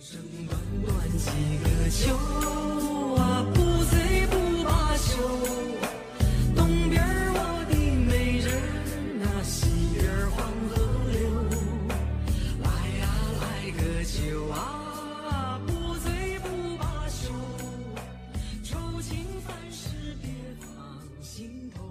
[0.00, 1.28] 人生短短几
[1.58, 2.16] 个秋
[3.16, 5.20] 啊，不醉不罢休。
[6.56, 7.76] 东边我的
[8.06, 8.48] 美人
[9.20, 10.76] 那，西边黄河
[11.12, 11.20] 流。
[12.62, 12.66] 来
[12.96, 13.04] 呀，
[13.42, 17.28] 来个酒啊，不醉不罢休。
[18.64, 20.30] 愁情烦事别
[20.60, 21.84] 放心头。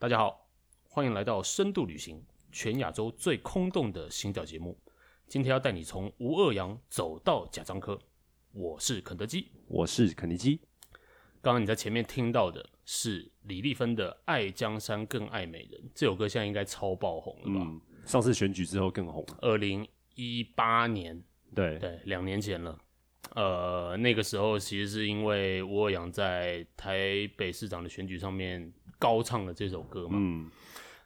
[0.00, 0.48] 大家好，
[0.88, 4.76] 欢迎来到深度旅行，全亚洲最空洞的行走节目。
[5.26, 7.98] 今天要带你从无二阳走到贾樟柯。
[8.52, 10.60] 我是肯德基，我是肯尼基。
[11.42, 17.66] 刚刚你在前面听到的是李丽芬的《爱江山更爱美人》，这首歌现在应该超爆红了吧？
[17.66, 19.24] 嗯，上次选举之后更红。
[19.40, 21.20] 二零一八年，
[21.54, 22.78] 对对，两年前了。
[23.34, 30.16] 呃，那个时候其实是因为吴尔阳在台北市长的选举上面高唱了这首歌嘛。
[30.18, 30.50] 嗯，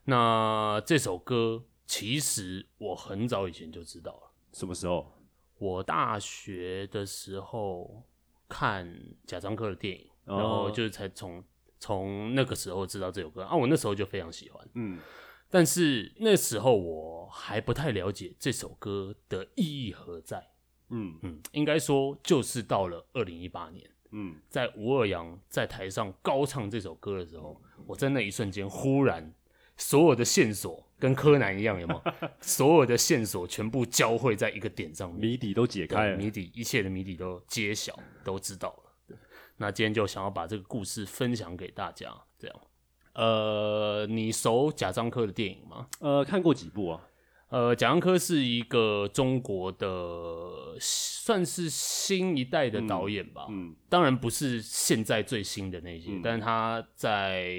[0.04, 4.30] 那这首歌其实我很早以前就知道了。
[4.52, 5.10] 什么时候？
[5.58, 8.04] 我大学的时候
[8.48, 11.42] 看贾樟柯的电影，哦、然后就是才从
[11.80, 13.56] 从那个时候知道这首歌啊。
[13.56, 14.68] 我那时候就非常喜欢。
[14.74, 15.00] 嗯，
[15.50, 20.48] 但是那时候我还不太了解这首歌的意义何在。
[20.90, 29.34] 嗯嗯，应该说就是到了二零一八年，嗯，在吴二阳在台上高唱这首歌的时候，我在那一瞬间忽然
[29.76, 32.02] 所有的线索跟柯南一样，有没有？
[32.40, 39.16] 所有的线索全部交汇在一个点上面，谜底都解开了，谜底一切的谜底都揭晓，都知道了。
[39.56, 42.56] 那今天就想要把这个故事分享给大家，这样。
[43.14, 45.88] 呃，你熟贾樟柯的电影吗？
[46.00, 47.04] 呃，看过几部啊。
[47.48, 57.50] 呃，贾樟柯是一个中国的算是新一代的导演吧，嗯，嗯，当然不是现在最新的那些，嗯、但是他在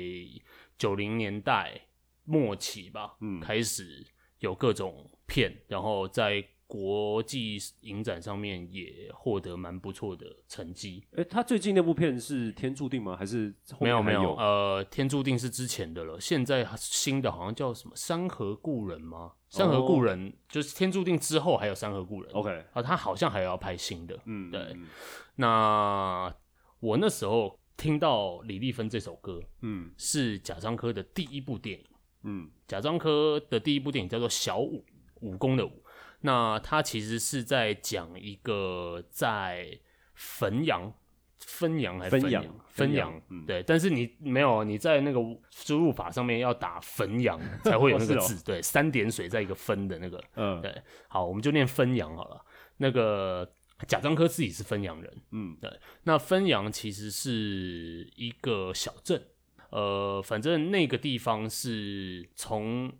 [0.78, 1.82] 九零年代
[2.30, 4.06] 末期吧，嗯，开始
[4.40, 6.46] 有各种片，然后在。
[6.70, 11.04] 国际影展上面也获得蛮不错的成绩。
[11.14, 13.16] 哎、欸，他最近那部片是《天注定》吗？
[13.18, 13.52] 还是？
[13.80, 14.36] 没有没有？
[14.36, 16.22] 呃，《天注定》是之前的了。
[16.22, 19.32] 现在新的好像叫什么《山河故人》吗？
[19.58, 22.32] 《山河故人》就是《天注定》之后还有《山河故人》。
[22.36, 24.20] OK，啊，他好像还要拍新的。
[24.26, 24.62] 嗯，对。
[24.76, 24.86] 嗯、
[25.38, 26.32] 那
[26.82, 31.86] 我那时候听到李丽芬这首歌，嗯，是贾樟柯的第一部电影。
[32.24, 34.78] 嗯，贾樟柯的第一部电影叫做《小武》，
[35.22, 35.84] 武功的武。
[36.22, 39.80] 那他其实是在讲一个在
[40.14, 40.94] 汾阳，
[41.46, 42.44] 汾阳还是汾阳？
[42.76, 43.64] 汾阳，嗯，对。
[43.64, 45.20] 但是你没有，你在那个
[45.50, 50.82] 输入法上面要打汾阳 才会有那个字，对，三点水在一个分的那个，嗯，对。
[51.08, 52.44] 好，我们就念汾阳好了。
[52.76, 53.50] 那个
[53.88, 55.72] 贾樟柯自己是汾阳人，嗯，对。
[56.04, 59.26] 那汾阳其实是一个小镇，
[59.70, 62.92] 呃，反正那个地方是从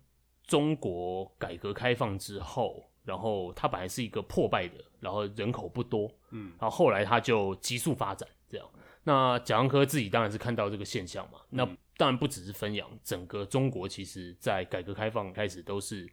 [0.46, 2.86] 中国改革开放之后。
[3.02, 8.70] 然后它本来是一个破败的，然后人口不多，嗯，然后后来它就急速发展，这样。
[9.02, 11.64] 那贾樟柯自己当然是看到这个现象嘛，嗯、那
[11.96, 16.08] 当然不只是汾阳，整个中国其实在改革开放开始都是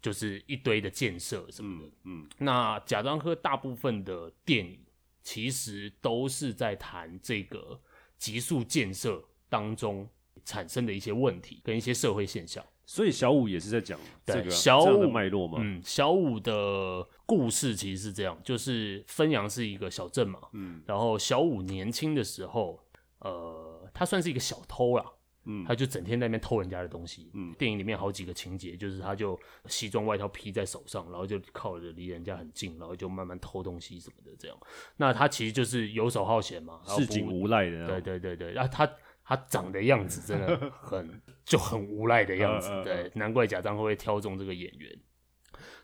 [0.00, 2.22] 就是一堆的建设什么的，嗯。
[2.22, 4.78] 嗯，那贾樟柯大部分的电影
[5.22, 7.78] 其实都是在谈这个
[8.16, 10.08] 急速建设当中
[10.44, 12.64] 产生的一些问题跟一些社会现象。
[12.90, 15.58] 所以小五也是在讲这个小五的脉络嘛？
[15.60, 22.82] 嗯，小五的故事其实是这样，就是汾阳是一个小镇嘛，嗯，然后小五年轻的时候，
[23.18, 25.04] 呃，他算是一个小偷啦，
[25.44, 34.56] 嗯，他就整天在那边偷人家的东西，嗯，电影里面好几个情节，就是他就西装外套披在手上，然后就靠着离人家很近，然后就慢慢偷东西什么的这样。
[34.96, 38.90] 那他其实就是游手好闲嘛，市井无赖的，对对对对，然后他。
[39.28, 44.98] 他长的样子真的很就很无赖的样子，对，难怪贾樟柯会挑中这个演员。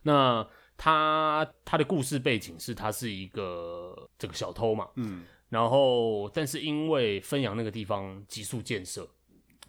[0.01, 9.07] 那他他的故事背景是他是一个这个小偷嘛，嗯，然后但是因为汾阳那个地方急速建设，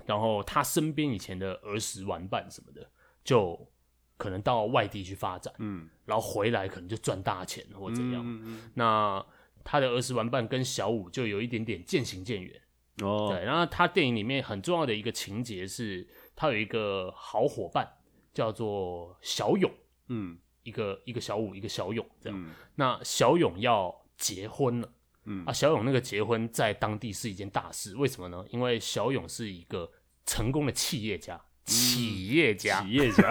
[0.06, 2.90] 然后他身边以前的儿时玩伴什么的，
[3.26, 3.70] 就
[4.16, 9.26] 可能到外地去发展，嗯，然后回来可能就赚大钱或怎样，嗯嗯，那
[9.66, 12.62] 他的儿时玩伴跟小五就有一点点渐行渐远。
[13.02, 17.86] 哦，对，然后他电影里面很重要的一个情节是，他有一个好伙伴
[18.34, 19.70] 叫做小勇，
[20.08, 22.42] 嗯，一个一个小五，一个小勇这样。
[22.42, 24.90] 嗯、那小勇要结婚了，
[25.26, 28.46] 嗯啊，小勇那个结婚在当地是一件大事，为什么呢？
[28.50, 29.92] 因为小勇是一个
[30.26, 33.30] 成功的企业家，企业家，企业家，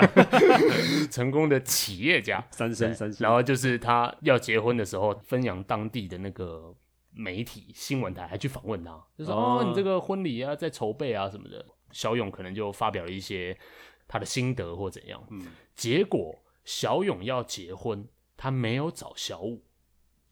[1.10, 3.24] 成功的企业家，三生三世。
[3.24, 6.76] 然后就是他要结婚的时候，汾阳当地的那个。
[7.14, 11.64] 媒体新闻台还去访问他，就说哦，哦，你这个婚礼啊，在筹备啊什么的。
[11.92, 13.56] 小勇可能就发表了一些
[14.08, 15.24] 他的心得或怎样。
[15.30, 15.46] 嗯，
[15.76, 19.64] 结果小勇要结婚，他没有找小五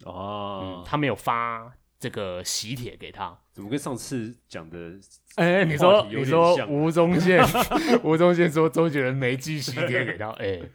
[0.04, 3.38] 哦、嗯，他没有发这个喜帖给他。
[3.52, 4.98] 怎么跟上次讲的？
[5.36, 7.40] 哎、欸，你说你说吴宗宪，
[8.02, 10.30] 吴宗宪说周杰伦没寄喜帖给他。
[10.30, 10.70] 哎、欸，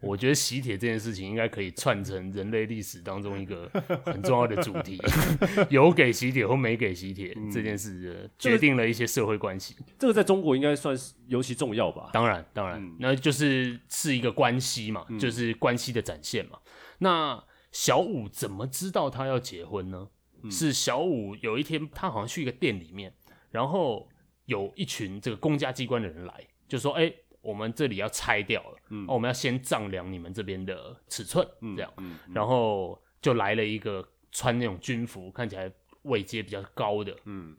[0.00, 3.70] 我觉得喜帖这件事情应该可以串成人类历史当中一个
[4.04, 5.00] 很重要的主题，
[5.70, 9.76] 有给喜帖或没给喜帖、嗯、这件事决定了一些社会关系。
[10.00, 12.10] 这个在中国应该算是尤其重要吧？
[12.12, 16.58] 当然，当然，嗯、那就是是一个关系嘛，就是关系的展现嘛。
[16.64, 20.08] 嗯、那小五怎么知道他要结婚呢？
[20.50, 23.14] 是小五有一天，他好像去一个店里面，
[23.50, 24.08] 然后
[24.46, 31.46] 有一群这个公家机关的人来，就说：“哎、欸，我们这里要拆掉了，嗯，我们要先丈量你们这边的尺寸，
[31.76, 35.70] 这样，嗯，然后就来了一个穿那种军服，看起来
[36.02, 37.56] 位阶比较高的，嗯，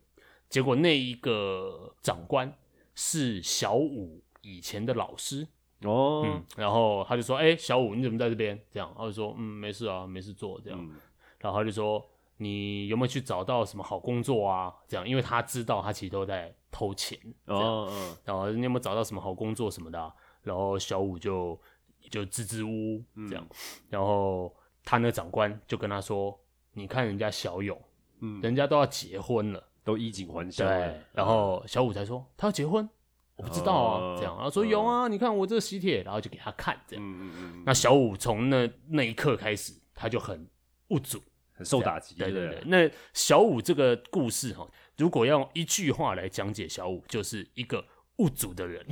[0.48, 2.54] 结果那一个长官
[2.94, 5.46] 是小五以前的老师，
[5.82, 10.90] 哦，嗯，然后他就说：“哎、欸，小五你怎么在这边？”这样，他就说：“嗯，没事啊，没事做。”这样，
[11.38, 12.06] 然后他就说。
[12.36, 14.74] 你有没有去找到什么好工作啊？
[14.88, 17.18] 这样，因为他知道他其实都在偷钱。
[17.46, 18.16] 哦，嗯。
[18.24, 20.12] 然后你有没有找到什么好工作什么的啊？
[20.42, 21.58] 然后小五就
[22.10, 23.46] 就支支吾吾这样。
[23.88, 24.54] 然后
[24.84, 26.38] 他那个长官就跟他说
[26.74, 27.80] ：“你看人家小勇，
[28.20, 31.00] 嗯，人家都要结婚了，都衣锦还乡。”对。
[31.12, 32.86] 然后小五才说：“他要结婚？
[33.36, 37.04] 我不知道啊。”这样，然后说：“有啊，你看我这个喜帖。”然后就给他看这样。
[37.04, 37.62] 嗯嗯嗯。
[37.64, 40.46] 那小五从那那一刻开始，他就很
[40.88, 41.22] 无助。
[41.54, 42.62] 很受打击，对对对。
[42.66, 44.68] 那小五这个故事哈，
[44.98, 47.84] 如果要用一句话来讲解小五，就是一个
[48.16, 48.84] 物主的人，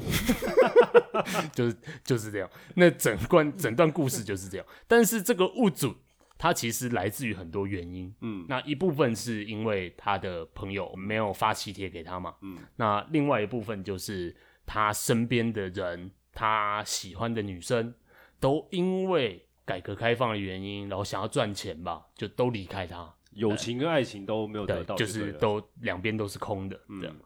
[1.52, 2.48] 就是就是这样。
[2.76, 4.66] 那整段整段故事就是这样。
[4.86, 5.94] 但是这个物主，
[6.38, 8.14] 他其实来自于很多原因。
[8.20, 12.36] 嗯，那一部分是因为他的朋友没有发喜帖给他嘛。
[12.42, 17.94] 嗯，那另外一部分就是他身边的人，他喜欢的女生，
[18.38, 19.46] 都因为。
[19.64, 23.14] 改革开放的原因，然后想要赚钱吧，就都离开他。
[23.30, 26.78] 友情跟爱情都没有得到就，就是都两边都是空的。
[27.00, 27.16] 这样。
[27.16, 27.24] 嗯、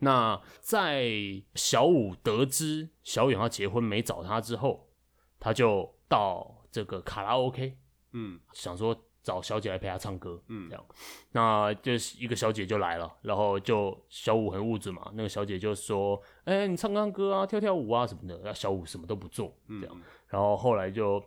[0.00, 1.08] 那在
[1.54, 4.88] 小五得知小勇要结婚没找他之后，
[5.38, 7.76] 他就到这个卡拉 OK，
[8.14, 10.84] 嗯，想说找小姐来陪他唱歌，嗯，这样。
[11.30, 19.94] 那就是一个小姐就来了，然后就小五很物质嘛，那个小姐就说：“哎、欸，你唱唱歌啊，跳跳舞啊什么的。”那小五什么都不做，这样。
[19.94, 21.22] 嗯、然后后来就。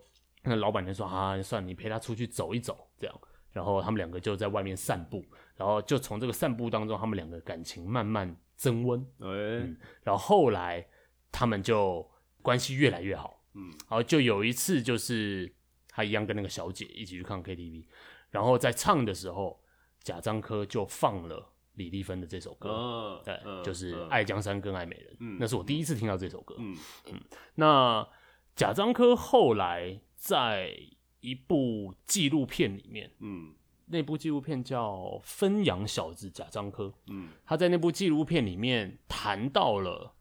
[0.48, 3.16] 那老板娘说：“啊，算了，你陪他出去走一走，这样。”
[3.54, 9.02] 然后他们两个就在外面散步，然后就从这个散步当中，他们两个感情慢慢增温。
[9.20, 10.86] 哎、欸嗯，然后后来
[11.32, 12.08] 他们就
[12.44, 13.44] 关系越来越好。
[13.56, 15.52] 嗯，然后就有一次，就是
[15.90, 17.88] 他一样跟那个小姐一起去看 KTV，
[18.30, 19.60] 然后在唱的时候，
[20.04, 22.70] 贾樟柯就放了李丽芬的这首歌。
[22.70, 25.12] 哦、对，嗯、就是《爱江山更爱美人》。
[25.20, 26.54] 嗯，那是我第一次听到这首歌。
[26.60, 26.78] 嗯
[27.12, 27.20] 嗯，
[27.56, 28.08] 那
[28.56, 30.00] 贾樟柯后来。
[30.18, 30.76] 在
[31.20, 33.54] 一部纪录片里面，嗯，
[33.86, 40.14] 那部纪录片叫《分洋小子贾樟柯》，嗯，他在那部纪录片里面谈到了，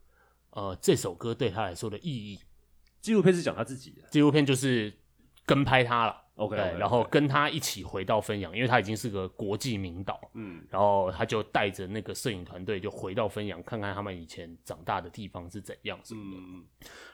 [0.50, 2.38] 呃，这首歌对他来说的意义。
[3.00, 4.93] 纪录片是讲他自己的，纪录片就是
[5.44, 16.64] 跟拍他了，OK，对，然后跟他一起回到汾阳，因为他已经是个国际名导，嗯，然后他就带着那个摄影团队就回到汾阳，看看他们以前长大的地方是怎样什么的，嗯，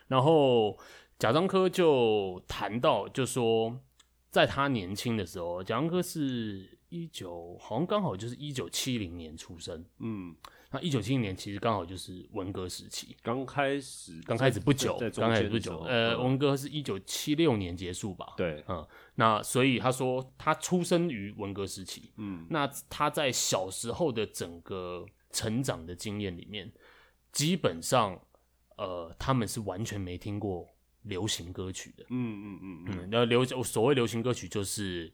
[0.09, 0.79] 然后。
[1.23, 3.79] 贾樟柯就谈到，就说
[4.29, 9.85] 在他年轻的时候，贾樟柯是一九，好像刚好就是一九七零年出生。
[10.01, 10.35] 嗯，
[10.73, 15.79] 那一九七零年其实刚好就是文革时期，刚开始，刚开始不久，刚开始不久。
[15.83, 18.35] 呃，文革是一九七六年结束吧？
[18.37, 22.13] 对，嗯，那所以他说他出生于文革时期。
[22.17, 26.73] 嗯，那他在小时候的整个成长的经验里面，
[27.31, 28.21] 基本上，
[28.77, 30.67] 呃，他们是完全没听过。
[31.03, 35.13] 流行歌曲的，嗯嗯嗯嗯，那流所谓流行歌曲就是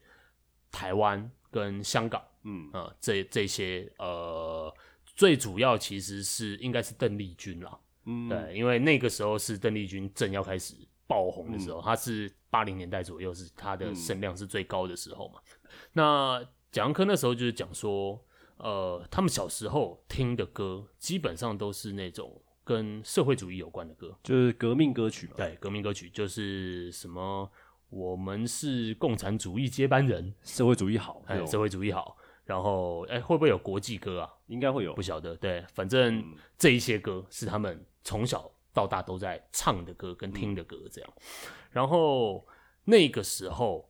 [0.70, 2.66] 台湾跟香港，嗯。
[2.72, 4.70] 啊、呃，这这些呃，
[5.16, 10.74] 最主要其实是应该是邓丽君啦，嗯，对，因为那个时候是邓丽君正要开始
[11.06, 15.40] 爆红的时候，她、嗯、是八零年代左右，是她的声量是最高的时候嘛。
[15.46, 18.22] 嗯、那贾樟柯那时候就是讲说，
[18.58, 22.42] 呃，他们小时候听的歌基本上都是那种。
[22.68, 25.32] 跟社会主义有关的歌，就是革命歌曲嘛。
[25.38, 27.50] 对，革命歌曲就是什么，
[27.88, 32.18] 我们是共产主义接班人，社会主义好，哎，社会主义好。
[32.44, 34.30] 然后，哎，会不会有国际歌啊？
[34.48, 35.34] 应该会有，不晓得。
[35.36, 36.22] 对，反正
[36.58, 41.10] 这一些歌是他们从小到大都在唱的歌跟听的歌，这样。
[41.16, 41.22] 嗯、
[41.70, 42.46] 然后
[42.84, 43.88] 那个时候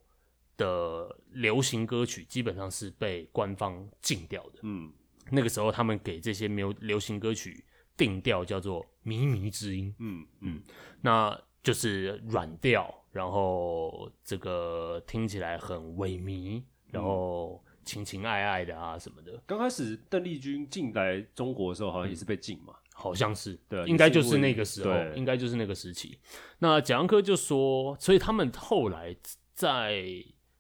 [0.57, 4.61] 的流行歌曲基本上是被官方禁掉的。
[4.63, 4.93] 嗯，
[5.33, 7.65] 那个时候他们给这些没有流行歌曲。
[7.99, 10.62] 定调叫做靡靡之音，嗯嗯，
[11.02, 19.43] 那就是软调，然后这个听起来很萎靡，然后情情爱爱的啊什么的。
[19.45, 26.19] 刚开始邓丽君进来中国的时候，好像也是被禁嘛，嗯、好像是，对，应该就是那个时候，应该就是那个时期。
[26.61, 29.14] 那贾樟柯就说，所以他们后来
[29.55, 30.05] 在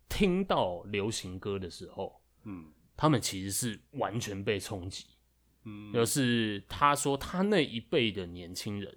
[0.08, 5.06] 听到流行歌的时候，嗯，他们其实是完全被冲击，
[5.68, 8.96] 嗯，就是他说他那一辈的年轻人。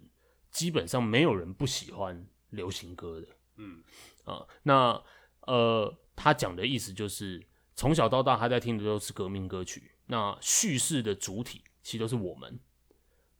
[0.51, 3.81] 基本上没有人不喜欢流行歌的，嗯。
[4.25, 5.01] 啊，那
[5.47, 7.41] 呃，他讲的意思就是
[7.73, 12.59] 从小到大他在听的都是革命歌曲，那叙事的主体其实都是我们，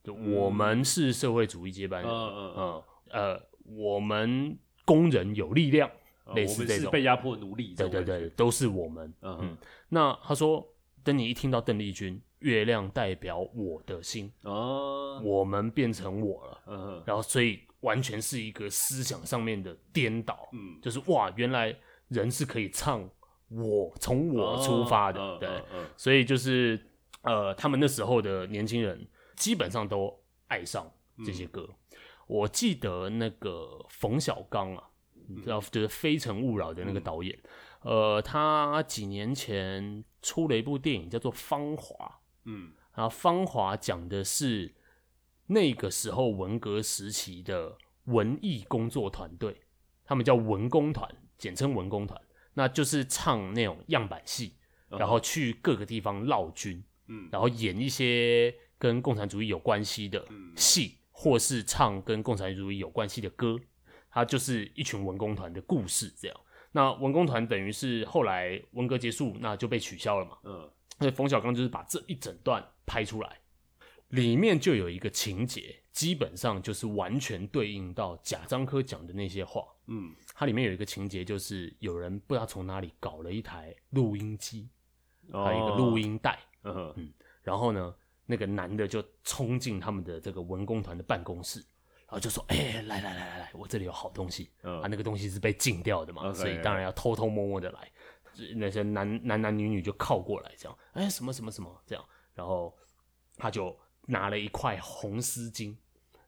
[0.02, 5.90] 就我们是社会主义接班人，嗯嗯嗯，呃，我们工人有力量，
[6.34, 9.38] 类似这种被压迫奴隶，对对对，都是我们，嗯。
[9.42, 9.56] 嗯，
[9.90, 10.66] 那他说，
[11.04, 12.18] 等你一听到邓丽君。
[12.42, 21.74] 月亮代表我的心哦，我们变成我了，嗯，然后所以完全是一个思想上面的颠倒，嗯，就是哇，原来
[22.08, 23.08] 人是可以唱
[23.48, 25.48] 我从我出发的，哦、对，
[25.96, 26.80] 所以就是
[27.22, 29.06] 呃，他们那时候的年轻人
[29.36, 30.12] 基本上都
[30.48, 30.90] 爱上
[31.24, 31.68] 这些歌。
[31.68, 34.84] 嗯、我记得那个冯小刚啊，
[35.28, 37.38] 你知道，就是《非诚勿扰》的那个导演，
[37.84, 42.06] 嗯、呃，他几年前出了一部电影叫做《芳华》。
[42.44, 44.74] 嗯，然后《芳华》讲的是
[45.46, 49.62] 那个时候文革时期的文艺工作团队，
[50.04, 51.08] 他们叫文工团，
[51.38, 52.20] 简称文工团，
[52.54, 54.54] 那就是唱那种样板戏，
[54.88, 63.58] 然后去各个地方劳军，嗯，然后演一些跟共产主义有关系的戏，或是唱跟共产主义有关系的歌，
[64.10, 66.36] 它就是一群文工团的故事这样。
[66.72, 70.70] 那文工团等于是后来文革结束，那就被取消了嘛，嗯。
[70.98, 73.38] 所以冯小刚就是把这一整段拍出来，
[74.08, 79.64] 里面就有一个情节，基本上就是完全对应到贾樟柯讲的那些话。
[79.86, 84.68] 嗯，它里面有一个情节，就是有人不知道从哪里搞了一台录音机，
[85.32, 86.38] 还有一个录音带。
[86.62, 87.92] 哦、嗯，然后呢，
[88.26, 91.58] 那个男的就冲进他们的这个文工团的办公室，
[92.06, 94.52] 然后就说：“哎、欸，来来来来来，我这里有好东西。
[94.62, 97.90] 嗯”啊，那个东西是被禁掉的嘛，哦、所以当然要偷偷摸摸的来。
[98.56, 102.76] 那些男男男女女就靠过来，这样，哎、欸，什么什么什么，这样，然后
[103.36, 105.76] 他就拿了一块红丝巾，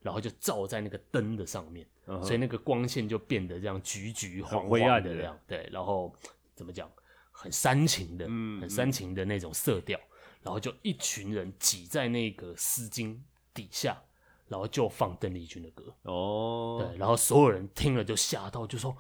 [0.01, 2.23] 然后就照在那个灯的上面，uh huh.
[2.23, 6.15] 所以那个光线就变得这样橘橘黄黄的这样，对，然后
[6.55, 6.91] 怎么讲，
[7.33, 10.11] 很煽情的，嗯，很煽情的那种色调，嗯、
[10.43, 13.19] 然后就一群人挤在那个丝巾
[13.53, 14.03] 底下，
[14.49, 18.97] 然后就放邓丽君的歌，哦，对，然后所有人听了就吓到，就说。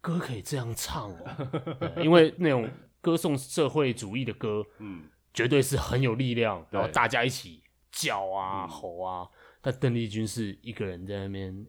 [0.00, 2.68] 歌可以这样唱哦， 因为那种
[3.00, 9.28] 歌颂社会主义的歌，嗯，绝对是很有力量，然后大家一起叫啊、吼啊。
[9.60, 11.66] 但邓丽君是一个人在那边，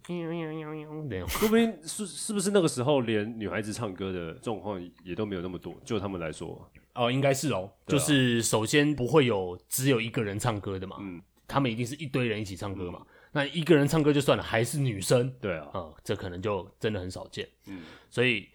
[1.28, 5.76] 说不定是是不是那个时候连女孩子唱歌的状况也都没有那么多？
[5.84, 13.02] 就他们来说，哦，应该是哦，就是首先不会有只有一个人唱歌的嘛，嗯，他们一定是一堆人一起唱歌嘛。
[13.32, 17.48] 那一个人唱歌就算了，还是女生，对啊，嗯，这可能就真的很少见。
[17.68, 18.50] 嗯，所以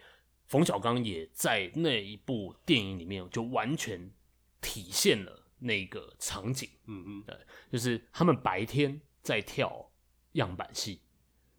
[0.47, 4.11] 冯小刚也在那一部电影里面就完全
[4.61, 6.69] 体现了那个场景。
[6.87, 7.37] 嗯嗯，对，
[7.71, 9.91] 就是他们白天在跳
[10.33, 11.01] 样板戏，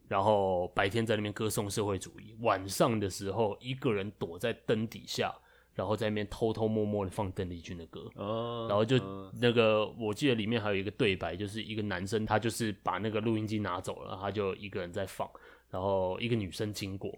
[0.07, 5.33] 然后白天在那边歌颂社会主义，晚上的时候一个人躲在灯底下。
[5.75, 8.97] 然后在那边偷偷摸摸的放邓丽君的歌，哦、然后就
[9.41, 15.29] 那个，我记得里面还有一个对白，就是一个男生他就是把那个录音机拿走了，他就一个人在放，
[15.69, 17.13] 然后一个女生经过，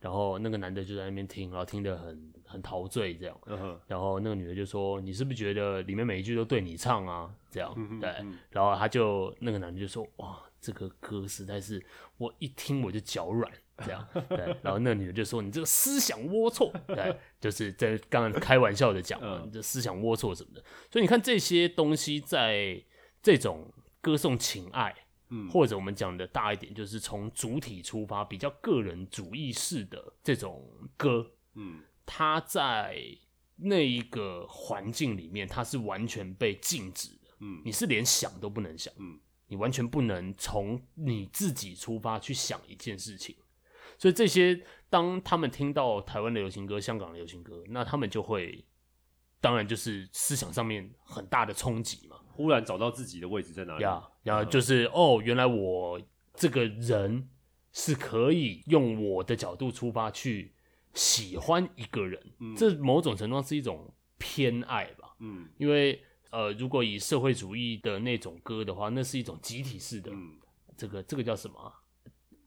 [0.00, 8.12] 然后那个男的就在那边听，然后听得很很陶醉这样，嗯、然后那个女的就说：“你是不是觉得里面每一句都对你唱啊？”这样，嗯、对，
[8.50, 11.80] 然后他就那个男的就说：“哇，这个歌实在是
[12.18, 13.48] 我一听我就脚软。”
[13.84, 20.62] 这样，对，然后那女的就说：“你这个思想龌龊。”对，就是在刚刚开玩笑的讲嘛，你这思想龌龊什么的。
[20.90, 22.82] 所以你看这些东西，在
[23.22, 24.94] 这种歌颂情爱，
[25.28, 32.96] 嗯，或者我们讲的大一点，就是从主体出发，比较个人主义式的这种歌，嗯，它在
[33.56, 43.36] 那一个环境里面，它是完全被禁止的，嗯，你是连想都不能想，嗯，你完全不能从你自己出发去想一件事情。
[44.00, 48.64] 所以这些，当他们听到台湾的流行歌、香港的流行歌，那他们就会，
[49.42, 52.16] 当然就是思想上面很大的冲击嘛。
[52.30, 53.82] 忽然找到自己的位置在哪里？
[53.82, 56.00] 呀，然后就是哦，原来我
[56.32, 57.28] 这个人
[57.72, 60.54] 是可以用我的角度出发去
[60.94, 65.14] 喜欢一个人，嗯、这某种程度上是一种偏爱吧。
[65.18, 70.38] 嗯，因为呃，如果以社会主义的那种歌的话，那是一种集体式的，嗯、
[70.74, 71.70] 这个这个叫什么？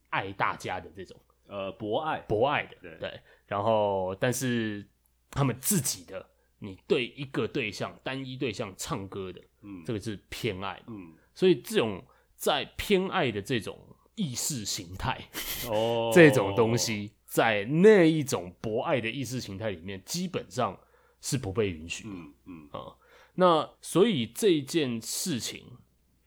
[0.10, 1.20] 爱大家的这种
[1.54, 2.20] 呃博爱。
[2.22, 4.84] 博爱的对，对，然后但是
[5.30, 12.04] 他们自己的，你对一个对象单一对象唱歌的，嗯，这个是偏爱，嗯，所以这种
[12.36, 13.80] 在偏爱的这种
[14.16, 15.30] 意识形态，
[15.70, 20.76] 哦，这种东西在那一种博爱的意识形态里面，基本上
[21.22, 22.70] 是不被允许的，嗯嗯。
[22.72, 22.98] 啊，
[23.36, 25.78] 那所以这件事情，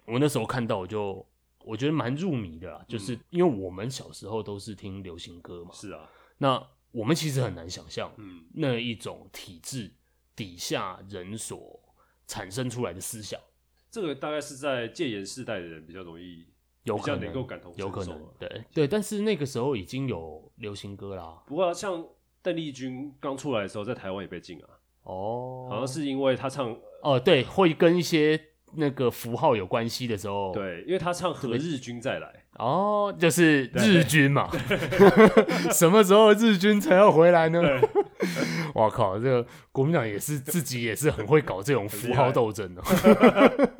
[0.04, 1.26] 我那时候看到我就。
[1.66, 5.72] 我觉得蛮入迷的啦，就是因为我们小时候都是听流行歌嘛。
[5.72, 6.08] 是啊，
[6.38, 9.92] 那我们其实很难想象，嗯，那一种体制
[10.36, 11.80] 底下人所
[12.28, 13.40] 产生出来的思想，
[13.90, 16.46] 这个大概是在戒严世代的人比较容易，
[16.84, 18.86] 有可能能够感同身受，有可能，对对。
[18.86, 21.42] 但是那个时候已经有流行歌啦。
[21.48, 22.06] 不过像
[22.42, 24.68] 邓丽君刚出来的时候，在台湾也被禁啊。
[25.02, 28.40] 哦，好像是因为她唱，哦，对，会跟一些。
[28.74, 32.44] 那个符号有关系的时候，对，因为他唱何日君再来。
[32.58, 34.50] 哦，就是日军嘛，
[35.72, 37.60] 什么时候日军才要回来呢？
[38.74, 42.82] 我靠，这个国民党也是自己也是很会搞这种符号斗争的。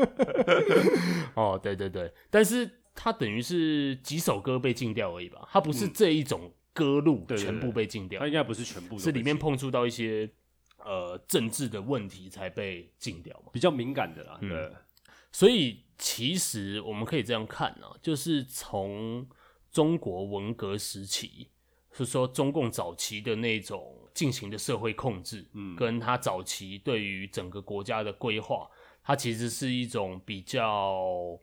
[1.35, 10.29] 哦，对对对，但是他等于是几首歌被禁掉而已吧，他不是这一种歌路全部被禁掉，他应该不是全部，是里面碰触到一些
[10.87, 14.51] 呃政治的问题才被禁掉嘛，比较敏感的啦，对。
[14.51, 14.75] 嗯
[15.33, 19.29] 所以其实我们可以这样看啊，就是从
[19.71, 21.51] 中国文革时期，
[21.93, 28.67] 是说中共早期的那种进行的社会控制，嗯，跟他早期对于整个国家的规划，
[29.03, 31.39] 它其实是一种比较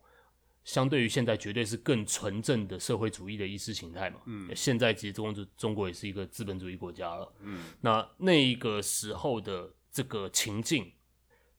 [0.63, 10.91] 相对于现在绝对是更纯正的社会主义的意识形态嘛，嗯，现在其实中国中国也是一个资本主义国家了，嗯，那那个时候的这个情境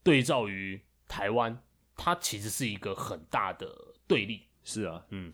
[0.02, 1.62] 对照于台湾。
[1.96, 3.72] 它其实是一个很大的
[4.08, 5.30] 对立，是啊，嗯，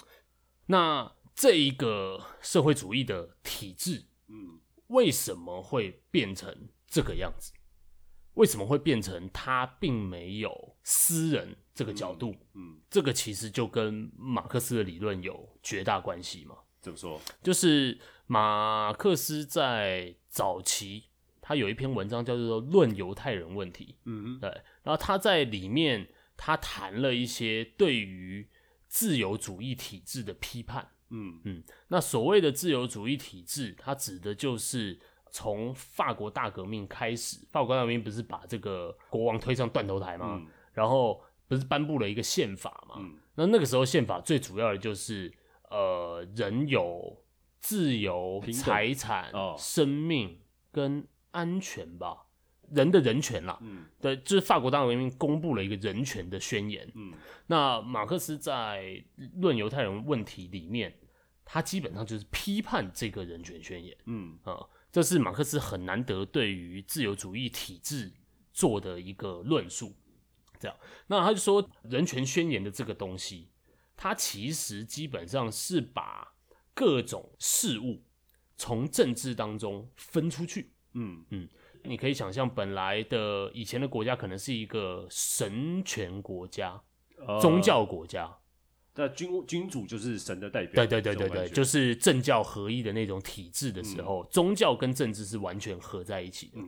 [0.66, 7.54] 那这一个社会主义的体制，嗯，为什么会变成这个样子？
[8.34, 12.30] 为什么会变成它并没有私人这个角度？
[12.54, 16.56] 嗯，嗯，这个其实就跟马克思的理论有绝大关系嘛。
[16.80, 17.20] 怎么说？
[17.42, 21.04] 就是马克思在早期，
[21.40, 24.48] 他有一篇文章叫做《论犹太人问题》，嗯嗯，对，
[24.82, 26.08] 然后他在里面。
[26.42, 28.48] 他谈了一些对于
[28.88, 34.98] 自由主义体制的批判，嗯嗯，那所谓的自由主义体制，它指的就是
[35.30, 40.40] 从法国大革命开始，法国大革命不是把这个国王推上断头台吗？
[40.40, 42.96] 嗯、然后不是颁布了一个宪法嘛？
[42.98, 45.32] 嗯、那那个时候宪法最主要的就是，
[45.70, 47.22] 呃，人有
[47.58, 52.26] 自由、财产、哦、生命跟安全吧。
[52.72, 57.12] 人的人权啦，嗯，对，就是法国大革命公布了一个人权的宣言，嗯，
[57.48, 59.04] 那马克思在
[59.40, 60.96] 《论犹太人问题》里面，
[61.44, 64.38] 他基本上就是批判这个人权宣言，嗯。
[64.44, 68.12] 啊，这是马克思很难得对于自由主义体制
[68.52, 69.92] 做的一个论述，
[70.60, 70.76] 这样，
[71.08, 73.48] 那他就说人权宣言的这个东西，
[73.96, 76.34] 它其实基本上是把
[76.74, 78.04] 各种事物
[78.56, 81.48] 从政治当中分出去，嗯嗯。
[81.82, 86.78] 你可以想象，本来的以前的国家可能是一个神权国家、
[87.26, 88.30] 呃、宗教国家，
[88.94, 90.74] 那君君主就是神的代表。
[90.74, 96.60] 对对对对对，就是政教合一的那种体制的时候，嗯、宗教跟政治是完全合在一起的。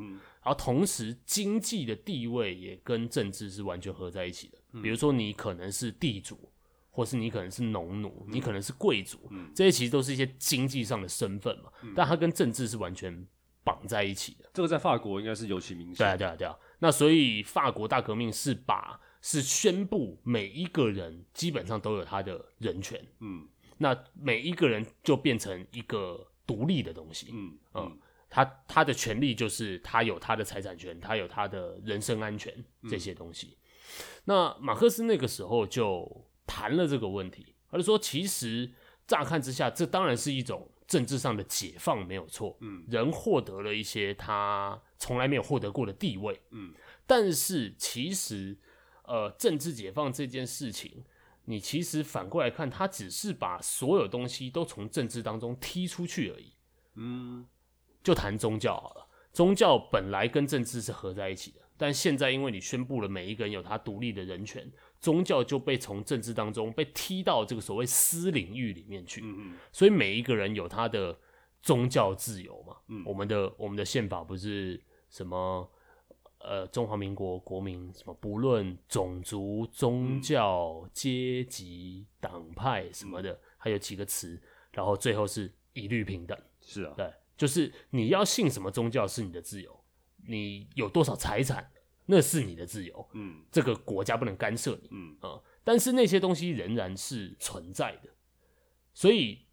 [0.45, 4.59] 然后同时经济的地位也跟政治是完全合在一起的。
[4.73, 6.51] 嗯、比如说，你可能是地主，
[6.91, 11.71] 或是你可能是农奴，嗯、你可能是贵族，嗯、这些其实都是一些经济上的身份嘛。
[11.83, 13.27] 嗯、但它跟政治是完全。
[13.65, 15.99] 绑在一起的，这个在法国应该是尤其明显。
[15.99, 16.59] 对啊，对啊，对啊。
[16.81, 23.47] 那所以法国大革命是把是宣布每一个人基本上都有他的人权，嗯，
[23.79, 27.99] 那每一个人就变成一个独立的东西，嗯嗯，
[28.33, 32.53] 他他的权利就是他有他的财产权，他有他的人身安全
[32.89, 33.59] 这些东西。
[33.59, 38.73] 嗯、那马克思那个时候就谈了这个问题，他就说，其实
[39.07, 40.69] 乍看之下，这当然是一种。
[40.89, 46.75] 政治上的解放没有错，嗯，人获得了一些他从来没有获得过的地位，嗯，
[47.07, 48.55] 但是其实，
[49.05, 51.03] 呃，政治解放这件事情，
[51.47, 56.53] 你其实反过来看，他只是把所有东西都从政治当中踢出去而已，
[56.97, 57.47] 嗯，
[58.03, 64.71] 就谈宗教好了，宗教本来跟政治是合在一起的，但现在因为你宣布了每一个人有他独立的人权。
[65.01, 71.19] 宗教就被从政治当中被踢到这个所谓私领域里面去，嗯嗯，所以每一个人有他的
[71.61, 75.69] 宗教自由嘛，嗯，我们的我们的宪法不是什么
[76.39, 86.39] 呃中华民国国民什么不论种族、宗教、阶级、党派什么的，还有几个词然后最后是一律平等。
[86.61, 89.85] 是啊，对，就是你要信什么宗教是你的自由，
[90.29, 91.69] 你有多少财产
[92.07, 98.11] 那是你的自由，嗯，这个国家不能干涉你，嗯啊、呃，但是那些东西仍然是存在的，
[98.95, 99.45] 所以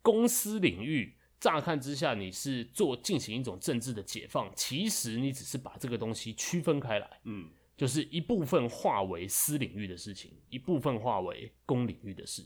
[0.00, 1.14] 公司领域。
[1.38, 12.42] 乍看之下，你是做进行一种政治的解放，其实你只是把这个东西区分开来，嗯，就是一部分化为私领域的事情，一部分化为公领域的事。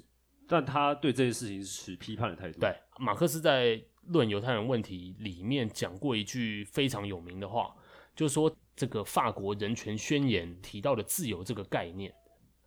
[0.48, 2.59] 但他对这件事情是持批判的态度。
[2.59, 3.76] 对，马克思在
[4.09, 7.75] 《论犹太人问题》里面讲过一句非常有名的话，
[8.15, 12.15] 就是说这个法国人权宣言提到的自由这个概念，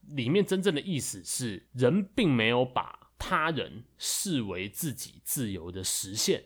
[0.10, 3.00] 里面真正的意思是人并没有把。
[3.26, 6.44] 他人视为自己自由的实现，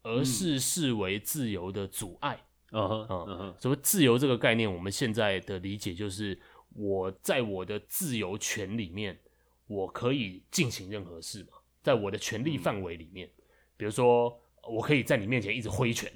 [0.00, 2.46] 而是视为自由的阻碍。
[2.70, 9.20] 嗯哼，嗯哼，所谓自由这个概念，我们现在的理解就是，我在我的自由权里面，
[9.66, 13.43] 我可以进行任何事嘛，在我的权利范围里面，嗯、
[13.84, 16.10] 比如说，我可以在你面前一直挥拳，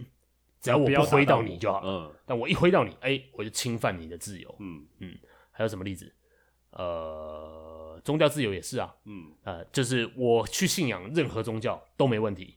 [0.59, 1.83] 只要我不挥到你就好。
[1.85, 4.57] 嗯，但我一挥到你，哎、欸，我就侵犯你的自由。
[4.59, 5.19] 嗯嗯，
[5.51, 6.11] 还有什么例子？
[6.71, 8.01] 呃。
[8.05, 12.57] 宗教自由也是啊，嗯，呃，就是我去信仰任何宗教都没问题，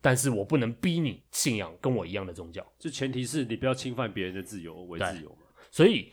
[0.00, 5.42] 但是我不能逼你信仰跟我一样的宗教，这前提是你不要侵犯别人的自由为自由嘛。
[5.70, 6.10] 所以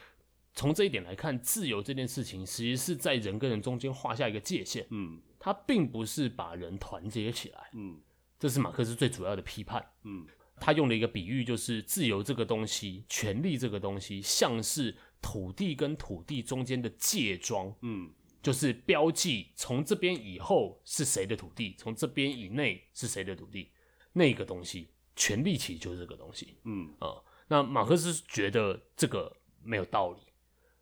[0.54, 7.98] 从这一点来看，自由这件事情其实是在人跟人中间画下一个界限，嗯，它并不是把人团结起来，嗯，
[8.38, 10.26] 这是马克思最主要的批判，嗯，
[10.60, 18.12] 他用了一个比喻，就是自由这个东西，权利这个东西，像是土地跟土地中间的界桩，嗯。
[18.42, 23.72] 就是标记从这边以后是谁的土地，从这边以内是谁的土地，
[24.14, 26.56] 那个东西，权力其实就是这个东西。
[26.64, 26.94] 嗯。
[27.00, 30.20] 啊、呃，那马克思觉得这个没有道理，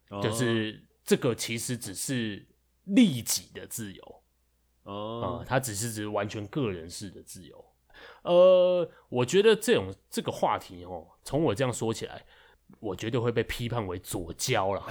[0.10, 2.46] 哦、就是这个其实只是
[2.84, 4.23] 利己的自由。
[4.84, 7.66] 哦，啊、呃，它只是指完全个人式的自由。
[8.24, 12.24] 呃，我觉得这种这个话题哦，从我这样说起来。
[12.80, 14.84] 我绝对会被批判为左交了，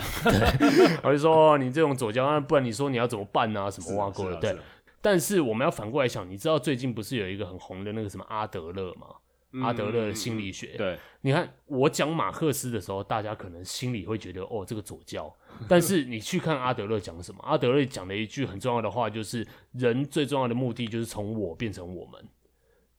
[1.02, 3.68] 我就说你这种左交，那不然你说你要怎么办啊？
[3.68, 4.36] 什么挖沟的？
[4.36, 4.56] 对。
[5.00, 9.08] 但是我们要反过来想，你知道最近不是有一个很红的那个什么阿德勒吗？
[9.52, 10.74] 嗯、阿德勒的心理学。
[10.76, 15.34] 对，你看我讲马克思的时候，大家可能心里会觉得哦，这个左教。
[15.68, 17.40] 但是你去看阿德勒讲什么？
[17.44, 22.24] 阿德勒讲了一句很重要的话，就是人最重要的目的就是从我变成我们。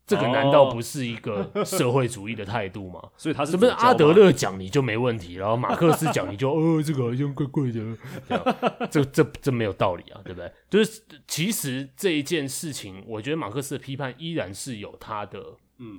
[0.06, 3.02] 这个难道不是一个社会主义的态度吗？
[3.16, 10.52] 所以他是是不是阿德勒讲你就没问题，然后马克思讲你就 哦，这个好像怪怪的，这这这没有道理啊，对不对？
[10.70, 15.56] 就是其实这一件事情，我觉得马克思的批判依然是有他的嗯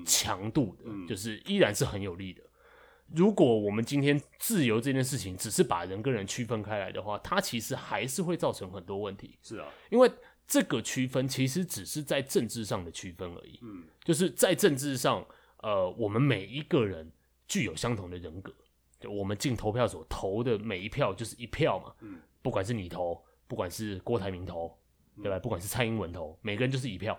[0.07, 2.42] 强度的，就是依然是很有力的。
[3.14, 9.38] 如果我们今天自由这件事情只是把人跟人区分开来的话，它其实还是会造成很多问题。
[9.42, 10.11] 是啊，因为。
[10.47, 15.27] 这个区分其实只是在政治上的区分而已，嗯，就是在政治上，
[15.62, 17.11] 呃，我们每一个人
[17.49, 18.53] 具有相同的人格，
[19.01, 24.70] 就我们进投票所投的每一票就是一票嘛，嗯，不管是你投，不管是郭台铭投，
[25.23, 25.38] 对吧？
[25.38, 27.18] 不管是蔡英文投，每个人就是一票，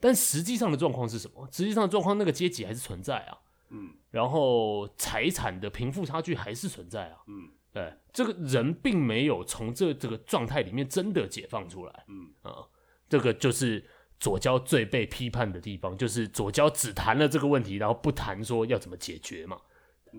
[0.00, 1.48] 但实际上的状况是什么？
[1.52, 3.38] 实际上的状况，那个阶级还是存在啊，
[3.70, 7.50] 嗯，然后财产的贫富差距还是存在啊，嗯。
[7.72, 12.64] 对，这个人并没有从这这个状态里面真的解放出来，嗯啊，
[13.06, 13.84] 这个就是
[14.18, 19.60] 左交最被批判的地方，就是左交只谈了这个问题，然后不谈说要怎么解决嘛。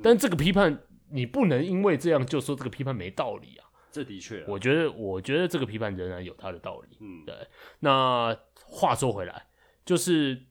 [0.04, 3.66] 但这个批判，你不能因为这样就说这个批判没道理啊。
[3.92, 6.98] 这的确，我觉得，我觉得这个批判仍然有它的道理。
[7.00, 7.36] 嗯，对。
[7.80, 9.48] 那话说回来，
[9.88, 10.46] 就是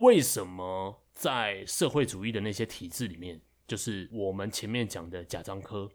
[0.00, 5.90] 为什么在社会主义的那些体制里面，就是我们前面讲的贾樟柯。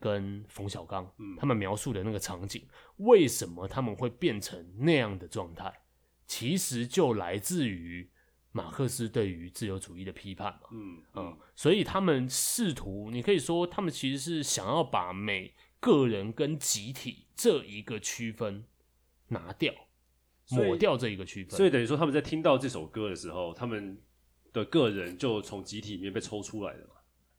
[0.00, 2.64] 跟冯小刚，他们描述的那个场景，
[2.98, 5.74] 为什么他们会变成那样的状态？
[6.24, 8.08] 其实就来自于
[8.52, 10.68] 马克思对于自由主义的批判嘛。
[10.70, 18.66] 嗯嗯，所以他们试图，你可以说，他们其实是想要把每个人跟集体这一个区分
[19.30, 19.74] 拿掉，
[20.50, 21.56] 抹掉这一个区分。
[21.56, 23.98] 所以等于说，他们在听到这首歌的时候，他们
[24.52, 26.94] 的个人就从集体里面被抽出来了嘛。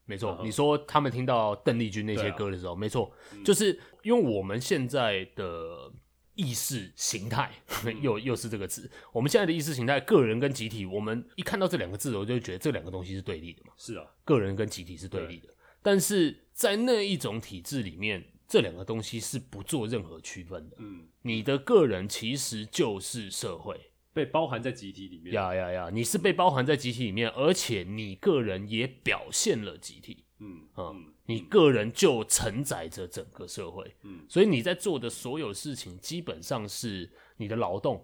[0.05, 3.11] 没错，你说他们听到邓丽君那些歌的时候，没错，
[3.45, 5.91] 就是因为我们现在的
[6.33, 7.51] 意识形态，
[8.01, 13.73] 又又是这个词，我们现在的意识形态，个人跟集体，我们一看到这两个字，我就觉得这两个东西是对立的嘛。
[13.77, 20.75] 是啊，个人跟集体是对立的，但是在那一种体制里面，这两个东西是不做任何区分的。
[20.79, 23.79] 嗯，你的个人其实就是社会。
[24.11, 25.89] 被包含在集体里面，呀呀呀！
[25.93, 38.03] 你是被包含在集体里面，而且你个人也表现了集体，嗯嗯，你个人就承载着整个社会，嗯，所以你在做的所有事情，基本上是你的劳动，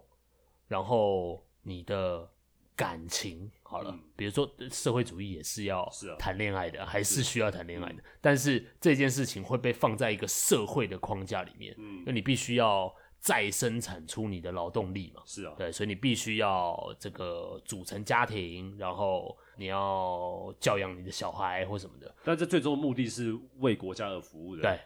[0.67, 2.29] 然后你的
[2.75, 24.79] 感情好了，嗯、比如说社会主义也是要谈恋爱的，啊、还是需要谈恋爱的，嗯、但是这件事情会被放在一个社会的框架里面，嗯，那你必须要再生产出你的劳动力嘛，是啊，对，所以你必须要这个组成家庭，然后你要教养你的小孩或什么的，但这最终的目的是为国家而服务的，对。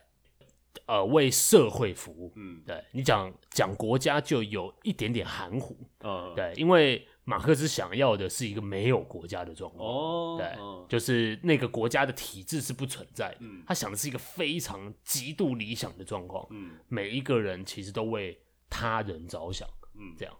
[0.86, 20.36] 呃，为社会服务，嗯，对，你讲讲国家就有一点点含糊，嗯，对，因为马克思想要的是一个没有国家的状况，哦，对，嗯、就是那个国家的体制是不存在的，嗯，他想的是一个非常极度理想的状况，嗯，每一个人其实都为他人着想，嗯，这样，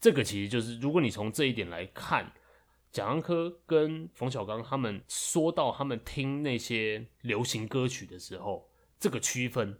[0.00, 2.32] 这个其实就是如果你从这一点来看，
[2.92, 8.68] 贾樟柯跟冯小刚他们说到他们听那些流行歌曲的时候。
[9.02, 9.78] 这个区分，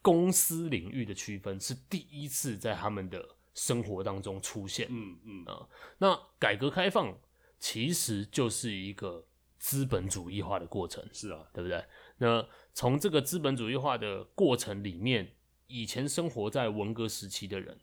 [0.00, 3.22] 公司领域的区分是第一次在他们的
[3.54, 4.86] 生活当中出现。
[4.90, 7.18] 嗯嗯啊，那改革开放
[7.58, 9.26] 其实就是一个
[9.58, 11.04] 资本主义化的过程。
[11.12, 11.84] 是啊，对不对？
[12.18, 15.34] 那从这个资本主义化的过程里面，
[15.66, 17.78] 以前生活在文革时期的人，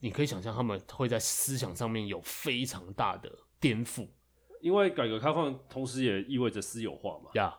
[0.00, 4.08] 你可以想象他们会在思想上面有非常大的颠覆，
[4.60, 7.30] 因为改革开放同时也意味着私有化嘛。
[7.34, 7.58] 呀。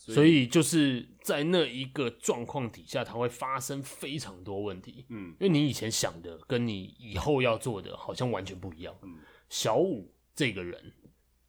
[0.00, 5.04] 所以，就是在那一个状况底下，它会发生非常多问题。
[5.08, 8.96] 嗯，因为你以前想的跟你以后要做的好像完全不一样。
[9.02, 9.18] 嗯，
[9.50, 10.94] 小五这个人，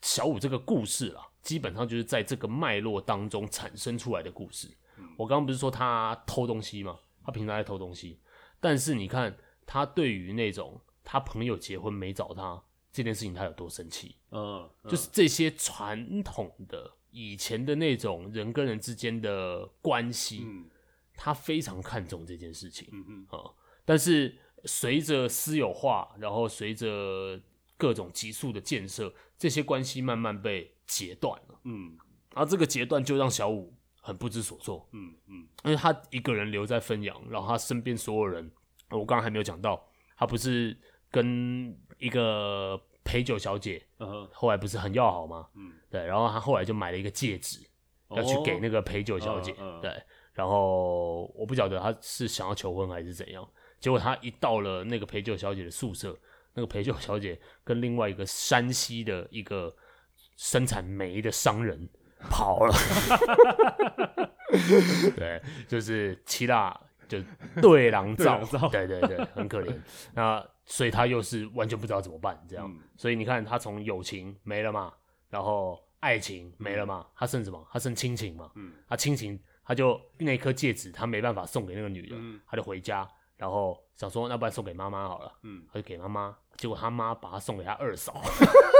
[0.02, 4.68] 小五这个故事啦，基本上就是在这个脉络当中产生出来的故事。
[4.98, 7.00] 嗯，我刚刚不是说他偷东西吗？
[7.24, 8.20] 他平常在偷东西，
[8.60, 14.16] 但是你看他对于那种他朋友结婚没找他这件事情，他有多生气？
[14.32, 16.96] 嗯，嗯，就是这些传统的。
[17.12, 20.70] 以前的那种人跟人之间的关系，嗯、
[21.16, 23.52] 他非常看重这件事情，嗯嗯啊。
[23.84, 27.42] 但是随着私有化，然后随着
[27.78, 31.98] 各种急速的建设，这些关系慢慢被截断了，嗯。
[32.34, 38.52] 然后这个截断就让小五很不知所措，嗯嗯，因为他一个人留在汾阳，然后他身边所有人，
[38.92, 39.84] 我刚刚还没有讲到，
[40.16, 40.78] 他不是
[41.10, 42.80] 跟一个。
[43.10, 43.82] 陪酒小姐，
[44.32, 45.48] 后来不是很要好吗？
[45.56, 47.60] 嗯，对，然后他后来就买了一个戒指，
[48.10, 49.52] 要去给那个陪酒小姐。
[49.82, 50.00] 对，
[50.34, 53.44] 然后我不晓得他是想要求婚还是怎样。
[53.80, 56.16] 结果他一到了那个陪酒小姐的宿舍，
[56.54, 59.76] 那个陪酒小姐跟另外一个山西的一个
[60.38, 61.90] 生产煤的商人
[62.30, 62.74] 跑了。
[65.18, 67.18] 对，就是七大就
[67.62, 68.40] 对狼照，
[68.72, 69.78] 对对对，很可怜。
[70.14, 70.48] 那。
[70.72, 72.72] 所以他又是完全不知道怎么办，这样。
[72.72, 74.94] 嗯、所以你看，他从友情没了嘛，
[75.28, 77.68] 然后爱情没了嘛，他剩什么？
[77.72, 78.52] 他剩亲情嘛。
[78.54, 78.72] 嗯。
[78.88, 85.34] 他亲情，他就那颗戒指，他没办法送给那个女的，嗯、他就回家，然后想说，那不然送给妈妈好了。
[85.42, 85.66] 嗯。
[85.74, 88.22] 他就给妈妈，结果他妈把他送给他二嫂。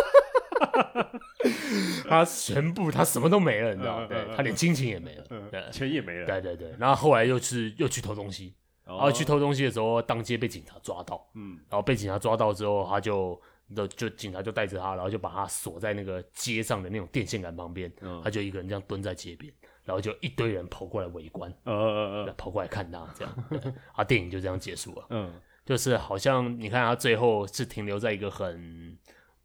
[2.10, 4.06] 他全部，他什么都没了，你知道？
[4.08, 6.26] 对，他连亲情也没了，对，钱也没了。
[6.26, 6.74] 对对对。
[6.80, 8.56] 然后后来又是又去偷东西。
[8.86, 11.24] 然后去偷东西的时候，当街被警察抓到。
[11.36, 13.40] 嗯，然后被警察抓到之后，他就
[13.76, 17.92] 就就警察就带着他，然后就把他锁在那个街上的那种电线杆旁边。
[18.02, 21.54] 嗯，他就一个人这样蹲在街边，然后就一堆人跑过来围观。
[21.66, 23.46] 呃呃呃，跑过来看他这样。
[23.94, 25.06] 啊，电影就这样结束了。
[25.12, 25.32] 嗯，
[25.64, 28.98] 就是好像你看他最后是停留在一个很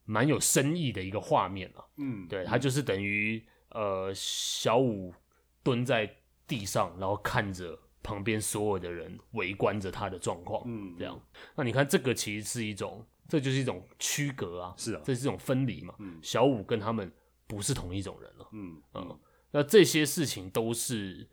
[0.04, 1.84] 蛮有深意的一个画面啊。
[1.96, 5.14] 嗯，对，他就是等于呃小五
[5.62, 7.78] 蹲在地上，然后看着。
[8.06, 11.18] 旁边所有的人围观着他的状况，嗯，这样，
[11.56, 17.10] 那你看这个其实是一种，这就是一种区隔啊，是啊，这是一种分离嘛，嗯，小五跟他们
[17.46, 19.18] 不是同一种人了，嗯嗯，
[19.52, 21.26] 那这些事情都是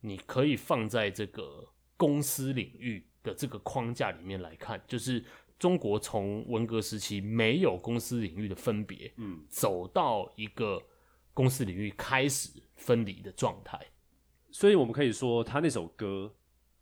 [0.00, 1.64] 你可以放在这个
[1.96, 5.24] 公司领域的这个框架里面来看，就是
[5.58, 10.82] 中国从文革时期没有公司领域的分别，嗯，走到一个
[11.32, 13.78] 公司领域开始分离的状态。
[14.50, 16.34] 所以我们可以说，他那首歌